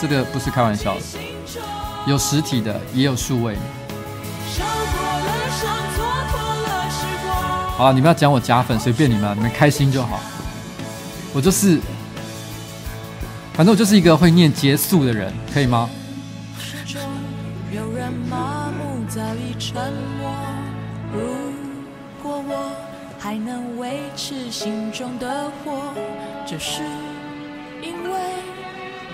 [0.00, 1.00] 这个不是开玩笑的，
[2.06, 3.54] 有实体的也有数位。
[7.76, 10.20] 好了，你们要讲我假粉，随便你们，你们开心就好。
[11.34, 11.78] 我就是，
[13.52, 15.90] 反正我就是一个会念结束的人，可以吗？
[23.20, 25.92] 还能维持心中的火，
[26.46, 26.80] 这是
[27.80, 28.18] 因为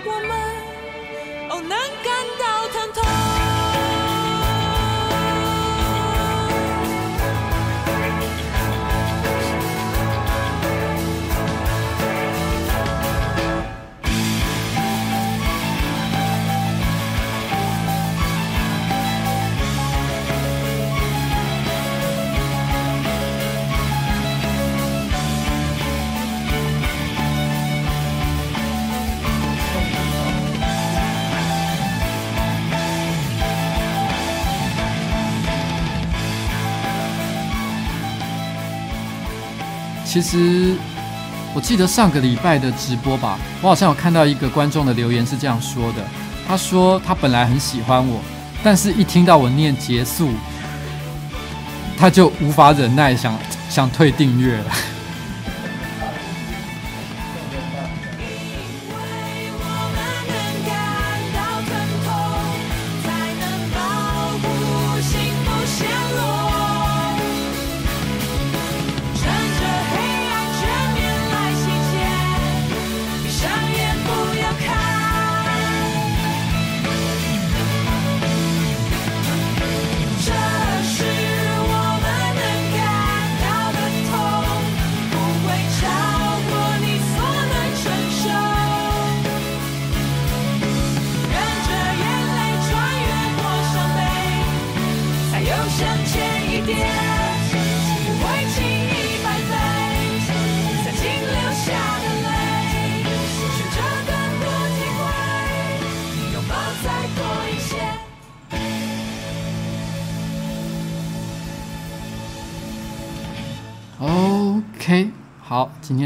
[0.05, 1.69] 我们哦能
[2.03, 3.34] 感到疼痛。
[40.15, 40.77] 其实
[41.53, 46.05] 我记得上个礼拜的直播吧，我好像有看到一个观众的留言是这样说的，
[46.47, 48.21] 他说他本来很喜欢我，
[48.63, 50.29] 但是一听到我念结束，
[51.97, 53.37] 他就无法忍耐想，
[53.69, 54.71] 想退订阅了。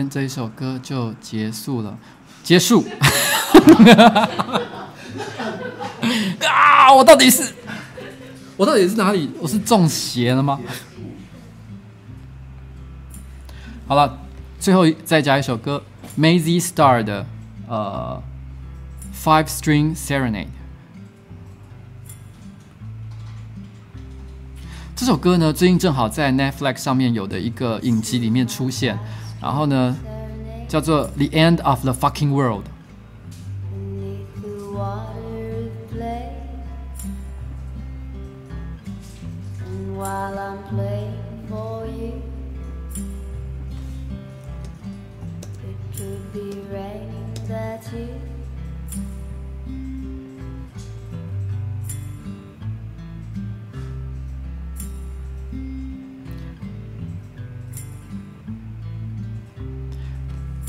[0.09, 1.97] 这一首歌就结束了，
[2.43, 2.83] 结束。
[6.41, 7.53] 啊，我到底是，
[8.57, 9.29] 我到底是哪里？
[9.39, 10.59] 我是中邪了吗？
[13.87, 14.19] 好了，
[14.59, 15.83] 最后再加一首歌
[16.17, 17.25] ，Mazzy Star 的
[17.67, 18.21] 呃
[19.23, 20.47] ，Five String Serenade。
[24.95, 28.99] 这首歌呢，最近正好在 Netflix 上面有的一个影集里面出现，
[29.40, 29.96] 然后呢，
[30.68, 32.64] 叫做《The End of the Fucking World》。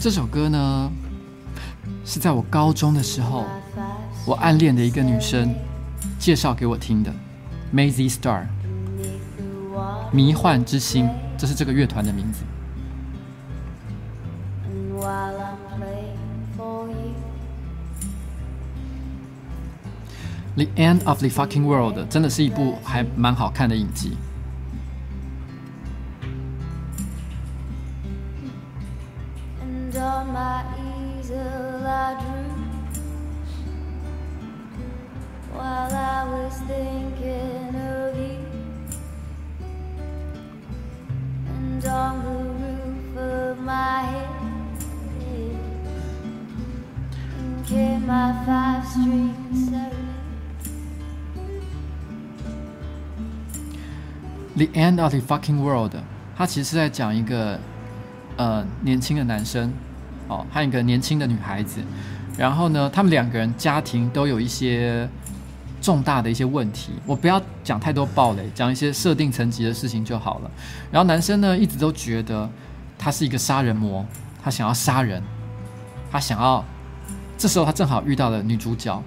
[0.01, 0.91] 这首歌呢，
[2.07, 3.45] 是在我高中的时候，
[4.25, 5.55] 我暗恋的一个女生
[6.19, 7.13] 介绍给我听的，
[7.75, 8.45] 《Mazzy Star》，
[10.11, 11.07] 迷幻之星，
[11.37, 12.45] 这是这个乐团的名字。
[20.65, 24.13] 《The End of the Fucking World》真的是一部还蛮好看的影集。
[55.09, 55.95] 《The Fucking World》，
[56.37, 57.59] 它其实是在讲一个
[58.37, 59.73] 呃年轻的男生
[60.29, 61.81] 哦，和一个年轻的女孩子，
[62.37, 65.09] 然后呢，他们两个人家庭都有一些
[65.81, 66.93] 重大的一些问题。
[67.07, 70.51] 我不要讲太多暴雷，讲一些设定层级的事情就好了。
[70.91, 72.49] 然后男生呢，一直都觉得
[72.99, 74.05] 他是一个杀人魔，
[74.43, 75.23] 他想要杀人，
[76.11, 76.65] 他想要。
[77.39, 79.03] 这时候他正好遇到了女主角。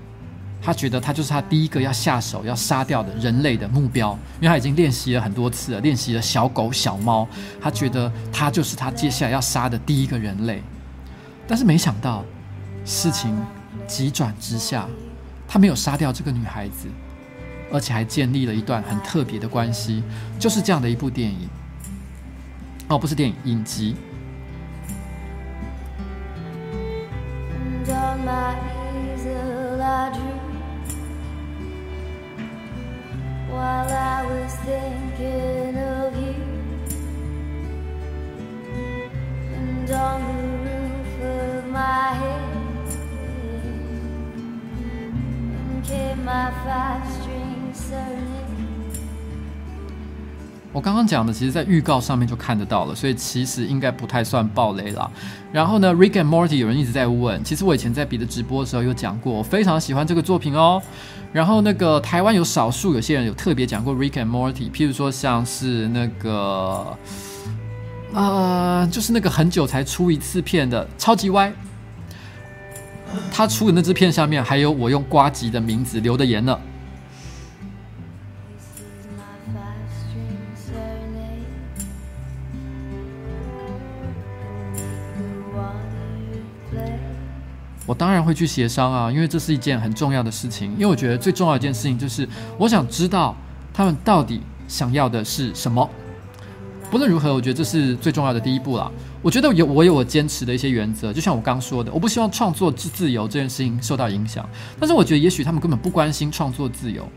[0.66, 7.28] 他觉得他就是他第一个要下手要杀掉的人类的目标，因为他已经练习了很多次了，练习了小狗、小猫。
[7.62, 10.64] 他觉得他就是他接下来要杀的第一个人类。
[11.46, 12.24] 但是没想到，
[12.86, 13.38] 事情
[13.86, 14.88] 急转直下，
[15.46, 16.88] 他没有杀掉这个女孩子，
[17.70, 20.02] 而且还建立了一段很特别的关系。
[20.40, 21.50] 就是这样的一部电影，
[22.88, 23.98] 哦，不是电影，影集。
[33.54, 36.36] while I was thinking of you.
[39.56, 42.88] And on the roof of my head
[45.66, 48.43] in came my five string serenade.
[50.74, 55.10] 我刚刚讲的，其实在预告上面就看得到了，所以其实应该不太算暴雷了。
[55.52, 60.82] 然后呢，Rick and Morty 有人一直在问，其实我以前在别的直播的时候有讲过，我非常喜欢这个作品哦。
[61.32, 66.98] 然后那个台湾有少数有些人有特别讲过 Rick and Morty，譬如说像是那个
[68.12, 71.54] 呃，就是那个很久才出一次片的超级歪，
[73.32, 76.60] 他出的那支片下面还有我用瓜吉的名字留的言呢。
[87.86, 90.72] 我当然会去协商啊，因为这是一件很重要的事情。
[90.74, 92.28] 因为我觉得最重要一件事情就是，
[92.58, 93.36] 我想知道
[93.74, 95.90] 他们到底想要的是什么。
[96.90, 98.92] 不论如何，我觉得这是最重要的第一步啦。
[99.22, 104.48] 我觉得有我有我坚持的一些原则，就像我刚说的，我不希望创作之自由这件事情受到影响。
[104.80, 107.08] 但是我觉得，也许他们根本不关心创作自由。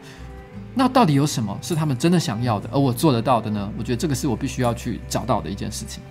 [0.74, 3.70] 那到底有什么是他们真的想要的，而我做得到的呢？
[3.78, 6.02] 我觉得这个是我必须要去找到的一件事情。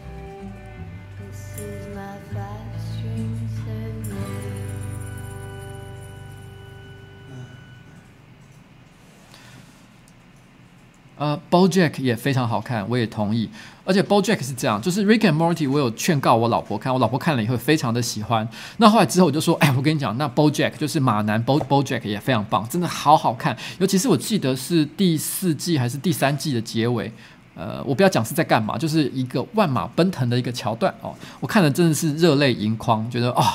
[11.17, 13.49] 呃，BoJack 也非常好看，我也同意。
[13.85, 18.45] 而且 BoJack 是这样，就是 Rick and Morty，我有劝告我老婆看，我老婆看了以后非常的喜欢。
[18.77, 23.55] 那后来之后我就说，哎，我跟你讲，那 BoJack 就是马男 Bo BoJack 也非常棒，真的好好看。
[23.77, 27.09] 尤其是我记得是第四季还是第三季的结尾，
[27.55, 33.47] 呃，我不要讲是在干嘛，就是一个万马奔腾的一个桥段哦，我看了真的是热泪盈眶，觉得啊、哦，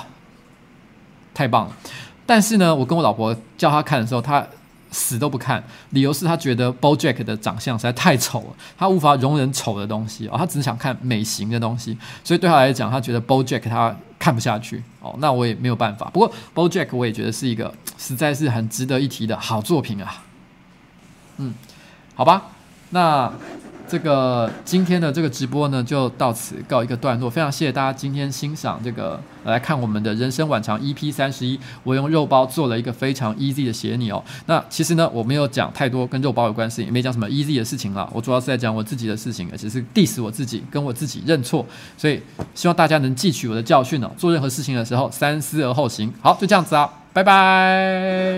[1.34, 1.76] 太棒了。
[2.24, 4.46] 但是呢，我跟我老婆叫她看的时候，她。
[4.90, 8.46] 死都不看，理由是他觉得 BoJack 的长相实在太丑了，
[8.76, 15.14] 他无法容忍丑的东西哦，他只是想看美型的东西，所以对他来讲，他觉得 BoJack 他看不下去哦。
[15.18, 20.22] 那我也没有办法，不过 BoJack 我也觉得是一个实在是很值得一提的好作品啊。
[21.38, 21.54] 嗯，
[22.14, 22.48] 好吧，
[22.90, 23.32] 那。
[23.90, 27.28] 这个今天的这个直播呢，就到此告一个段落。
[27.28, 31.58] 非常谢谢大家今天欣赏这个来看我们的人生晚长 EP 三十一。
[31.82, 34.22] 我用肉包做了一个非常 easy 的写你哦。
[34.46, 38.08] 那其实呢，我没有讲太多跟肉包有关系，也没讲什么 easy 的事情了。
[38.14, 41.66] 我主要是在讲我自己的事情，而且是 diss 我自己，跟我自己认错。
[41.98, 42.22] 所以
[42.54, 44.08] 希望大家能汲取我的教训哦。
[44.16, 46.14] 做任何事情的时候，三思而后行。
[46.20, 48.36] 好，就这样子啊，拜拜。